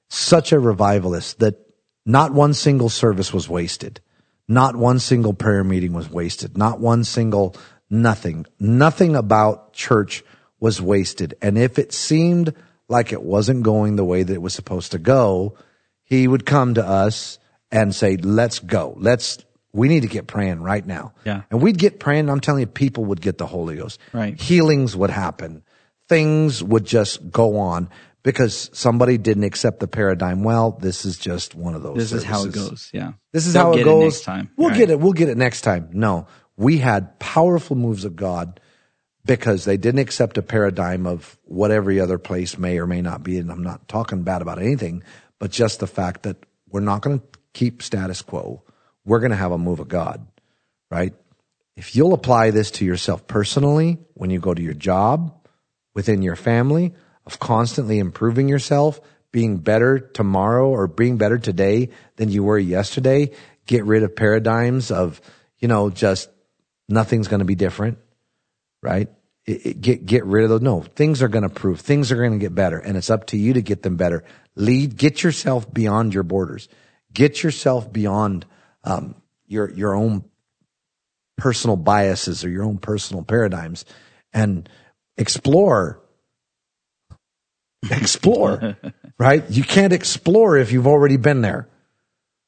[0.08, 1.56] such a revivalist that
[2.04, 4.00] not one single service was wasted.
[4.46, 6.56] Not one single prayer meeting was wasted.
[6.56, 7.56] Not one single
[7.90, 8.46] nothing.
[8.60, 10.22] Nothing about church
[10.60, 11.34] was wasted.
[11.42, 12.54] And if it seemed
[12.88, 15.56] like it wasn't going the way that it was supposed to go,
[16.02, 17.38] he would come to us
[17.70, 18.94] and say, let's go.
[18.96, 21.12] Let's, we need to get praying right now.
[21.24, 21.42] Yeah.
[21.50, 22.30] And we'd get praying.
[22.30, 24.00] I'm telling you, people would get the Holy Ghost.
[24.12, 24.40] Right.
[24.40, 25.62] Healings would happen.
[26.08, 27.90] Things would just go on
[28.22, 30.44] because somebody didn't accept the paradigm.
[30.44, 31.96] Well, this is just one of those.
[31.96, 32.24] This services.
[32.24, 32.90] is how it goes.
[32.92, 33.12] Yeah.
[33.32, 34.02] This is They'll how it goes.
[34.02, 34.50] It next time.
[34.56, 34.78] We'll right.
[34.78, 35.00] get it.
[35.00, 35.90] We'll get it next time.
[35.92, 38.60] No, we had powerful moves of God
[39.26, 43.22] because they didn't accept a paradigm of what every other place may or may not
[43.22, 43.38] be.
[43.38, 45.02] And I'm not talking bad about anything,
[45.38, 46.36] but just the fact that
[46.68, 48.62] we're not going to keep status quo.
[49.04, 50.26] We're going to have a move of God,
[50.90, 51.14] right?
[51.76, 55.34] If you'll apply this to yourself personally, when you go to your job,
[55.94, 56.94] within your family,
[57.26, 59.00] of constantly improving yourself,
[59.32, 63.30] being better tomorrow or being better today than you were yesterday,
[63.66, 65.20] get rid of paradigms of,
[65.58, 66.30] you know, just
[66.88, 67.98] nothing's going to be different,
[68.82, 69.08] right?
[69.46, 70.60] It, it, get get rid of those.
[70.62, 71.80] No, things are going to prove.
[71.80, 74.24] Things are going to get better, and it's up to you to get them better.
[74.54, 74.96] Lead.
[74.96, 76.68] Get yourself beyond your borders.
[77.12, 78.44] Get yourself beyond
[78.84, 79.14] um,
[79.46, 80.24] your your own
[81.36, 83.84] personal biases or your own personal paradigms,
[84.32, 84.68] and
[85.16, 86.00] explore.
[87.90, 88.76] Explore,
[89.16, 89.48] right?
[89.48, 91.68] You can't explore if you've already been there.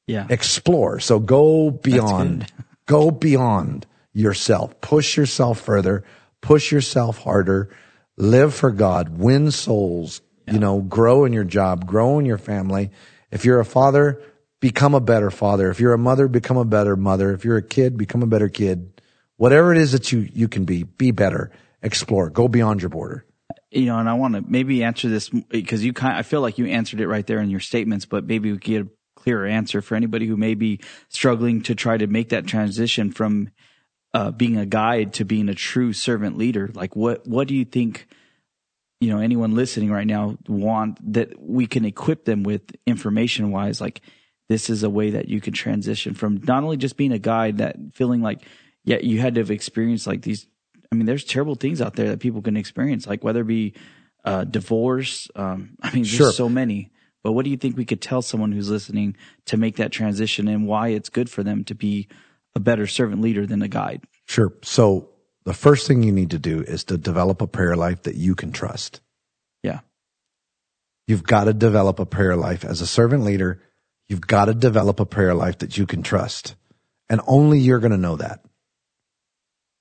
[0.08, 0.26] Yeah.
[0.28, 0.98] Explore.
[0.98, 2.50] So go beyond.
[2.86, 3.86] go beyond
[4.18, 4.80] yourself.
[4.80, 6.04] Push yourself further
[6.40, 7.70] push yourself harder,
[8.16, 10.54] live for God, win souls, yeah.
[10.54, 12.90] you know, grow in your job, grow in your family.
[13.30, 14.22] If you're a father,
[14.60, 15.70] become a better father.
[15.70, 17.32] If you're a mother, become a better mother.
[17.32, 19.00] If you're a kid, become a better kid.
[19.36, 21.50] Whatever it is that you, you can be, be better.
[21.82, 22.30] Explore.
[22.30, 23.24] Go beyond your border.
[23.70, 26.56] You know, and I want to maybe answer this because you kind I feel like
[26.56, 29.46] you answered it right there in your statements, but maybe we could get a clearer
[29.46, 33.50] answer for anybody who may be struggling to try to make that transition from
[34.14, 36.70] uh, being a guide to being a true servant leader?
[36.72, 38.06] Like, what what do you think?
[39.00, 43.80] You know, anyone listening right now want that we can equip them with information wise,
[43.80, 44.00] like
[44.48, 47.58] this is a way that you can transition from not only just being a guide
[47.58, 48.42] that feeling like,
[48.84, 50.46] yeah, you had to have experienced like these.
[50.90, 53.74] I mean, there's terrible things out there that people can experience, like whether it be
[54.24, 55.28] uh, divorce.
[55.36, 56.32] Um, I mean, there's sure.
[56.32, 56.90] so many.
[57.22, 60.48] But what do you think we could tell someone who's listening to make that transition
[60.48, 62.08] and why it's good for them to be
[62.58, 64.04] a better servant leader than a guide.
[64.26, 64.52] Sure.
[64.62, 65.08] So
[65.44, 68.34] the first thing you need to do is to develop a prayer life that you
[68.34, 69.00] can trust.
[69.62, 69.80] Yeah.
[71.06, 73.62] You've got to develop a prayer life as a servant leader.
[74.08, 76.56] You've got to develop a prayer life that you can trust.
[77.08, 78.44] And only you're going to know that.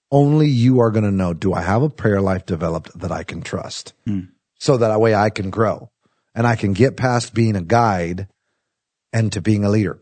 [0.09, 3.23] Only you are going to know, do I have a prayer life developed that I
[3.23, 3.93] can trust?
[4.05, 4.21] Hmm.
[4.59, 5.89] so that way I can grow
[6.33, 8.27] and I can get past being a guide
[9.11, 9.99] and to being a leader.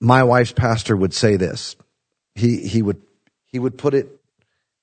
[0.00, 1.76] My wife's pastor would say this.
[2.34, 3.02] He, he would,
[3.46, 4.08] he would put it,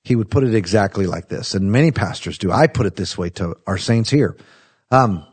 [0.04, 1.54] he would put it exactly like this.
[1.54, 2.52] And many pastors do.
[2.52, 4.36] I put it this way to our saints here.
[4.90, 5.26] Um,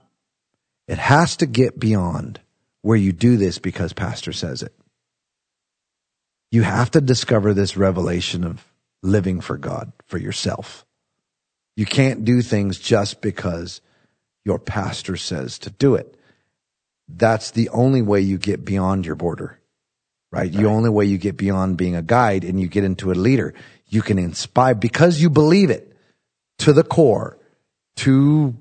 [0.87, 2.39] it has to get beyond
[2.81, 4.73] where you do this because pastor says it.
[6.51, 8.63] You have to discover this revelation of
[9.01, 10.85] living for God, for yourself.
[11.75, 13.81] You can't do things just because
[14.45, 16.15] your pastor says to do it.
[17.07, 19.59] That's the only way you get beyond your border,
[20.35, 20.41] right?
[20.41, 20.51] right?
[20.51, 23.53] The only way you get beyond being a guide and you get into a leader.
[23.87, 25.95] You can inspire because you believe it
[26.59, 27.37] to the core,
[27.97, 28.55] to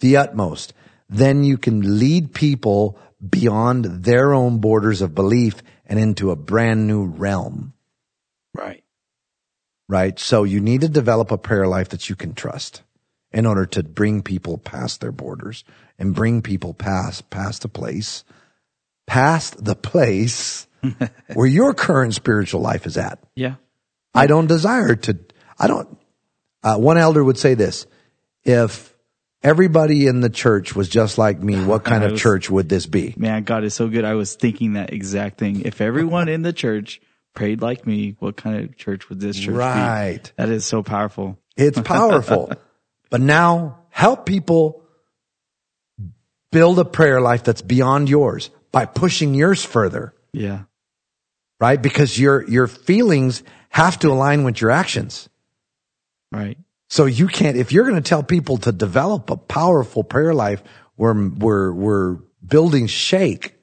[0.00, 0.72] the utmost.
[1.08, 2.98] Then you can lead people
[3.28, 7.72] beyond their own borders of belief and into a brand new realm.
[8.54, 8.84] Right.
[9.88, 10.18] Right.
[10.18, 12.82] So you need to develop a prayer life that you can trust
[13.32, 15.64] in order to bring people past their borders
[15.98, 18.24] and bring people past, past the place,
[19.06, 20.66] past the place
[21.34, 23.18] where your current spiritual life is at.
[23.34, 23.56] Yeah.
[24.14, 25.18] I don't desire to,
[25.58, 25.98] I don't,
[26.62, 27.86] uh, one elder would say this,
[28.44, 28.94] if
[29.42, 33.14] everybody in the church was just like me, what kind of church would this be?
[33.16, 34.04] Man, God is so good.
[34.04, 35.62] I was thinking that exact thing.
[35.62, 37.00] If everyone in the church
[37.34, 40.22] prayed like me, what kind of church would this church right.
[40.22, 40.30] be?
[40.36, 41.38] That is so powerful.
[41.56, 42.52] It's powerful.
[43.10, 44.82] but now help people
[46.50, 50.14] build a prayer life that's beyond yours by pushing yours further.
[50.32, 50.62] Yeah.
[51.58, 51.80] Right?
[51.80, 55.28] Because your, your feelings have to align with your actions.
[56.32, 56.58] Right.
[56.88, 60.62] So you can't, if you're going to tell people to develop a powerful prayer life
[60.94, 63.54] where, where, where buildings shake,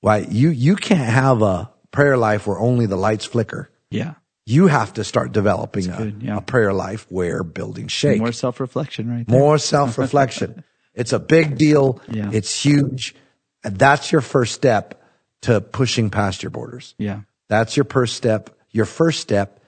[0.00, 3.70] why you, you can't have a prayer life where only the lights flicker.
[3.90, 4.14] Yeah.
[4.46, 6.36] You have to start developing a, good, yeah.
[6.36, 8.20] a, prayer life where buildings shake.
[8.20, 9.26] More self reflection, right?
[9.26, 9.38] There.
[9.38, 10.64] More self reflection.
[10.94, 12.00] it's a big deal.
[12.10, 12.30] Yeah.
[12.32, 13.14] It's huge.
[13.62, 15.02] And that's your first step
[15.44, 16.94] to pushing past your borders.
[16.98, 17.20] Yeah.
[17.48, 18.50] That's your first step.
[18.70, 19.60] Your first step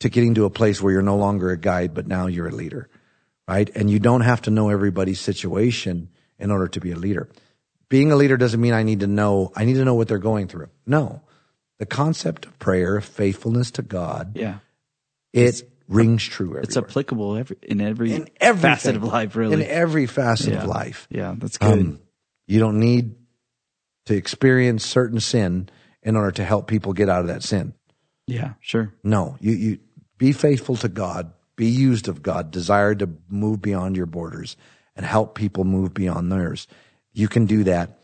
[0.00, 2.52] to getting to a place where you're no longer a guide, but now you're a
[2.52, 2.88] leader,
[3.48, 3.68] right?
[3.74, 7.28] And you don't have to know everybody's situation in order to be a leader.
[7.88, 10.18] Being a leader doesn't mean I need to know, I need to know what they're
[10.18, 10.68] going through.
[10.86, 11.22] No.
[11.78, 14.58] The concept of prayer, faithfulness to God, yeah,
[15.32, 16.62] it it's, rings true everywhere.
[16.62, 19.54] It's applicable every, in every in facet of life, really.
[19.54, 20.62] In every facet yeah.
[20.62, 21.06] of life.
[21.10, 21.78] Yeah, that's good.
[21.78, 22.00] Um,
[22.46, 23.16] you don't need
[24.06, 25.68] to experience certain sin
[26.02, 27.74] in order to help people get out of that sin.
[28.26, 28.92] Yeah, sure.
[29.04, 29.78] No, you, you,
[30.18, 34.56] be faithful to God, be used of God, desire to move beyond your borders
[34.96, 36.66] and help people move beyond theirs.
[37.12, 37.98] You can do that.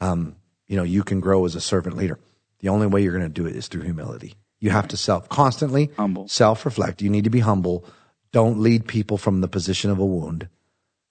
[0.00, 0.36] Um,
[0.66, 2.18] you know, you can grow as a servant leader.
[2.60, 4.34] The only way you're going to do it is through humility.
[4.58, 6.28] You have to self constantly humble.
[6.28, 7.02] self reflect.
[7.02, 7.84] You need to be humble.
[8.32, 10.48] Don't lead people from the position of a wound.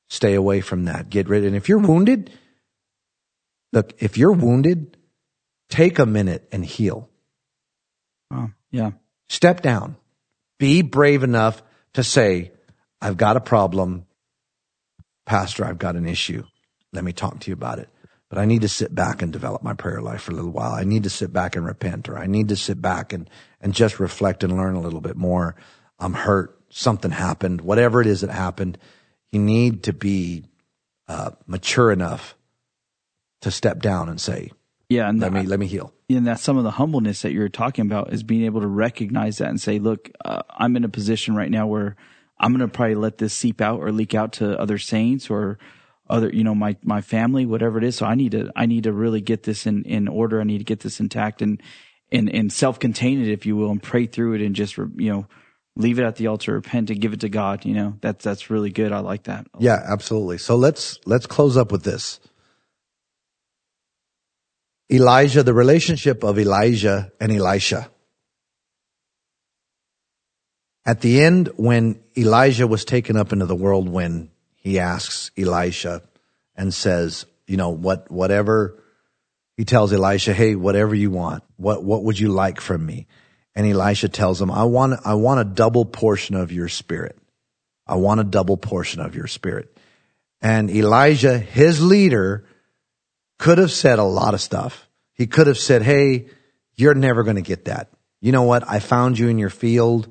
[0.09, 1.09] Stay away from that.
[1.09, 1.43] Get rid.
[1.43, 2.31] Of and if you're wounded,
[3.76, 4.97] look, if you're wounded,
[5.69, 7.09] take a minute and heal.
[8.32, 8.91] Oh, yeah.
[9.28, 9.97] Step down.
[10.57, 11.61] Be brave enough
[11.93, 12.51] to say,
[13.01, 14.05] I've got a problem.
[15.26, 16.43] Pastor, I've got an issue.
[16.93, 17.89] Let me talk to you about it.
[18.30, 20.71] But I need to sit back and develop my prayer life for a little while.
[20.71, 23.30] I need to sit back and repent, or I need to sit back and,
[23.61, 25.55] and just reflect and learn a little bit more.
[25.99, 26.59] I'm hurt.
[26.69, 27.61] Something happened.
[27.61, 28.78] Whatever it is that happened,
[29.32, 30.45] you need to be
[31.07, 32.36] uh, mature enough
[33.45, 34.51] to step down and say,
[34.89, 35.93] yeah, and let me let me heal.
[36.09, 39.37] And that's some of the humbleness that you're talking about is being able to recognize
[39.37, 41.95] that and say, look, uh, I'm in a position right now where
[42.39, 45.59] I'm going to probably let this seep out or leak out to other saints or
[46.09, 47.97] other, you know, my my family, whatever it is.
[47.97, 50.41] So I need to I need to really get this in in order.
[50.41, 51.61] I need to get this intact and
[52.11, 55.11] and and self contain it, if you will, and pray through it and just you
[55.11, 55.27] know
[55.75, 57.63] leave it at the altar, repent and give it to God.
[57.63, 58.91] You know, that's that's really good.
[58.91, 59.45] I like that.
[59.59, 60.39] Yeah, absolutely.
[60.39, 62.19] So let's let's close up with this.
[64.91, 67.89] Elijah, the relationship of Elijah and Elisha.
[70.86, 76.03] At the end, when Elijah was taken up into the whirlwind, he asks Elisha
[76.55, 78.81] and says, you know, what, whatever,
[79.57, 83.07] he tells Elisha, hey, whatever you want, what, what would you like from me?
[83.55, 87.17] And Elisha tells him, I want, I want a double portion of your spirit.
[87.88, 89.75] I want a double portion of your spirit.
[90.41, 92.45] And Elijah, his leader,
[93.38, 94.88] could have said a lot of stuff.
[95.13, 96.27] He could have said, Hey,
[96.75, 97.89] you're never going to get that.
[98.21, 98.67] You know what?
[98.67, 100.07] I found you in your field,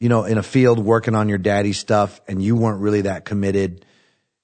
[0.00, 3.24] you know, in a field working on your daddy's stuff and you weren't really that
[3.24, 3.84] committed.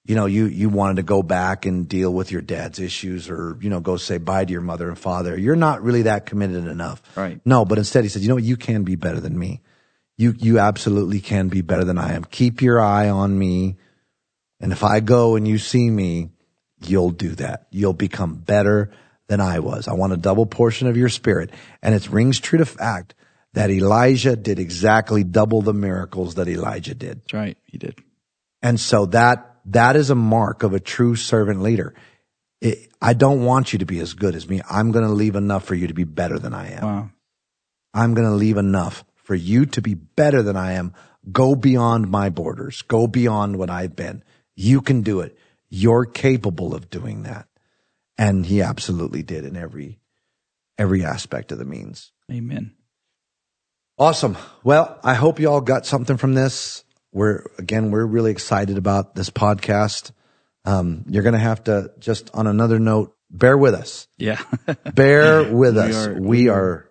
[0.05, 3.57] You know, you, you wanted to go back and deal with your dad's issues or,
[3.61, 5.39] you know, go say bye to your mother and father.
[5.39, 7.03] You're not really that committed enough.
[7.17, 7.41] Right.
[7.45, 8.45] No, but instead he said, you know what?
[8.45, 9.61] You can be better than me.
[10.17, 12.25] you, you absolutely can be better than I am.
[12.25, 13.77] Keep your eye on me.
[14.61, 16.31] And if I go and you see me,
[16.89, 17.67] you'll do that.
[17.71, 18.91] You'll become better
[19.29, 19.89] than I was.
[19.89, 21.51] I want a double portion of your spirit.
[21.83, 23.15] And it rings true to fact
[23.55, 27.23] that Elisha did exactly double the miracles that Elijah did.
[27.23, 27.59] That's right.
[27.65, 27.99] He did.
[28.63, 31.95] And so that, that is a mark of a true servant leader.
[32.61, 34.63] It, I don't want you to be as good as me.
[34.71, 36.83] I'm going to leave enough for you to be better than I am.
[36.85, 37.11] Wow.
[37.95, 40.95] I'm going to leave enough for you to be better than I am.
[41.31, 42.83] Go beyond my borders.
[42.83, 44.23] Go beyond what I've been.
[44.55, 45.37] You can do it.
[45.75, 47.49] You're capable of doing that.
[48.19, 50.01] And he absolutely did in every,
[50.77, 52.13] every aspect of the means.
[52.31, 52.75] Amen.
[53.99, 54.37] Awesome.
[54.63, 56.85] Well, I hope you all got something from this.
[57.11, 60.11] We're, again, we're really excited about this podcast.
[60.67, 64.09] Um, you're going to have to just on another note, bear with us.
[64.19, 64.43] Yeah.
[64.95, 66.07] Bear with We us.
[66.07, 66.91] are- we are,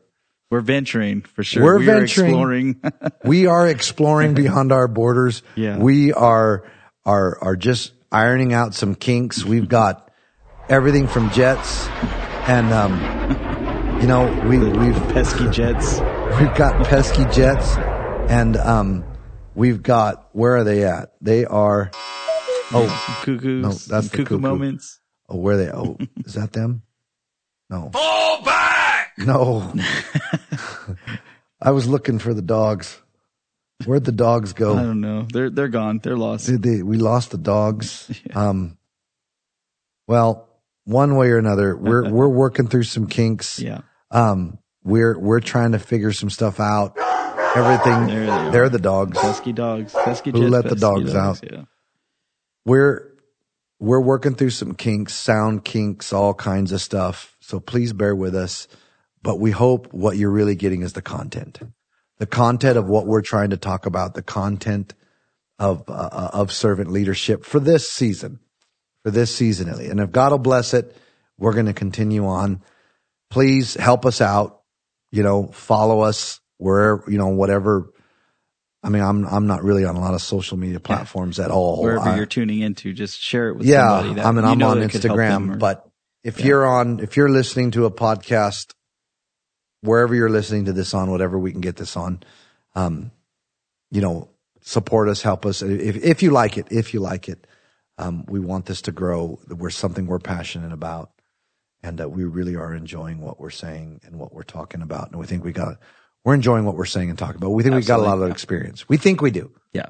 [0.49, 1.63] We're venturing for sure.
[1.63, 2.29] We're We are venturing.
[2.31, 2.81] exploring.
[3.25, 5.43] we are exploring beyond our borders.
[5.55, 5.77] Yeah.
[5.77, 6.63] We are,
[7.05, 9.43] are, are just ironing out some kinks.
[9.45, 10.11] We've got
[10.69, 11.87] everything from jets
[12.47, 12.99] and, um,
[14.01, 15.99] you know, we, we've, Pesky jets.
[16.39, 17.75] we've got pesky jets
[18.29, 19.03] and, um,
[19.55, 21.13] we've got, where are they at?
[21.21, 21.91] They are,
[22.73, 23.61] oh, Cuckoos.
[23.63, 24.39] No, that's the cuckoo cuckoo.
[24.39, 24.99] moments.
[25.29, 25.71] oh, where are they?
[25.71, 26.83] Oh, is that them?
[27.69, 27.89] No.
[27.93, 29.13] Fall back!
[29.17, 29.73] No.
[31.61, 32.99] I was looking for the dogs.
[33.85, 34.77] Where'd the dogs go?
[34.77, 35.27] I don't know.
[35.31, 35.99] They're they're gone.
[36.03, 36.45] They're lost.
[36.47, 38.09] Did they, we lost the dogs.
[38.35, 38.77] Um,
[40.07, 40.49] well,
[40.85, 43.59] one way or another, we're, we're working through some kinks.
[43.59, 43.81] Yeah.
[44.09, 46.97] Um, we're, we're trying to figure some stuff out.
[47.55, 49.17] Everything, There they they're the dogs.
[49.17, 49.93] Pesky dogs.
[49.93, 51.39] Pesky Who let the pesky dogs out?
[51.43, 51.63] Yeah.
[52.65, 53.13] We're,
[53.79, 57.35] we're working through some kinks, sound kinks, all kinds of stuff.
[57.39, 58.67] So please bear with us.
[59.23, 61.59] But we hope what you're really getting is the content,
[62.21, 64.93] the content of what we're trying to talk about, the content
[65.57, 68.37] of, uh, of servant leadership for this season,
[69.03, 69.67] for this season.
[69.69, 70.95] And if God will bless it,
[71.39, 72.61] we're going to continue on.
[73.31, 74.61] Please help us out.
[75.11, 77.91] You know, follow us wherever, you know, whatever.
[78.83, 81.81] I mean, I'm, I'm not really on a lot of social media platforms at all.
[81.81, 84.13] Wherever I- you're tuning into, just share it with yeah, somebody.
[84.13, 85.89] That I mean, I'm on that could help them Instagram, or- but
[86.23, 86.45] if Yeah.
[86.45, 88.75] you're on, if you're listening to a podcast,
[89.81, 92.23] wherever you're listening to this on, whatever we can get this on,
[92.75, 93.11] um,
[93.89, 94.29] you know,
[94.61, 95.61] support us, help us.
[95.61, 97.47] If, if you like it, if you like it,
[97.97, 99.39] um, we want this to grow.
[99.49, 101.11] We're something we're passionate about
[101.83, 105.09] and that we really are enjoying what we're saying and what we're talking about.
[105.09, 105.77] And we think we got,
[106.23, 107.49] we're enjoying what we're saying and talking about.
[107.49, 108.29] We think we got a lot Absolutely.
[108.29, 108.89] of experience.
[108.89, 109.51] We think we do.
[109.73, 109.87] Yeah.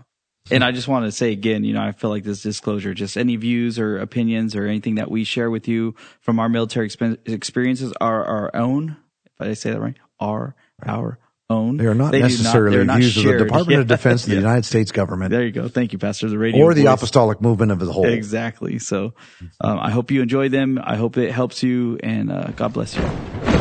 [0.49, 3.17] And I just want to say again, you know, I feel like this disclosure, just
[3.17, 7.17] any views or opinions or anything that we share with you from our military expen-
[7.29, 8.97] experiences are our own.
[9.41, 11.17] If I say that right, are our
[11.49, 11.77] own.
[11.77, 13.43] They are not do necessarily they're not views of the shared.
[13.47, 14.41] Department of Defense of the Yeah.
[14.41, 15.31] United States government.
[15.31, 15.67] There you go.
[15.67, 16.29] Thank you, Pastor.
[16.29, 16.93] The radio or the voice.
[16.93, 18.05] apostolic movement of the whole.
[18.07, 18.79] Exactly.
[18.79, 19.13] So,
[19.59, 20.79] um, I hope you enjoy them.
[20.81, 23.60] I hope it helps you and, uh, God bless you.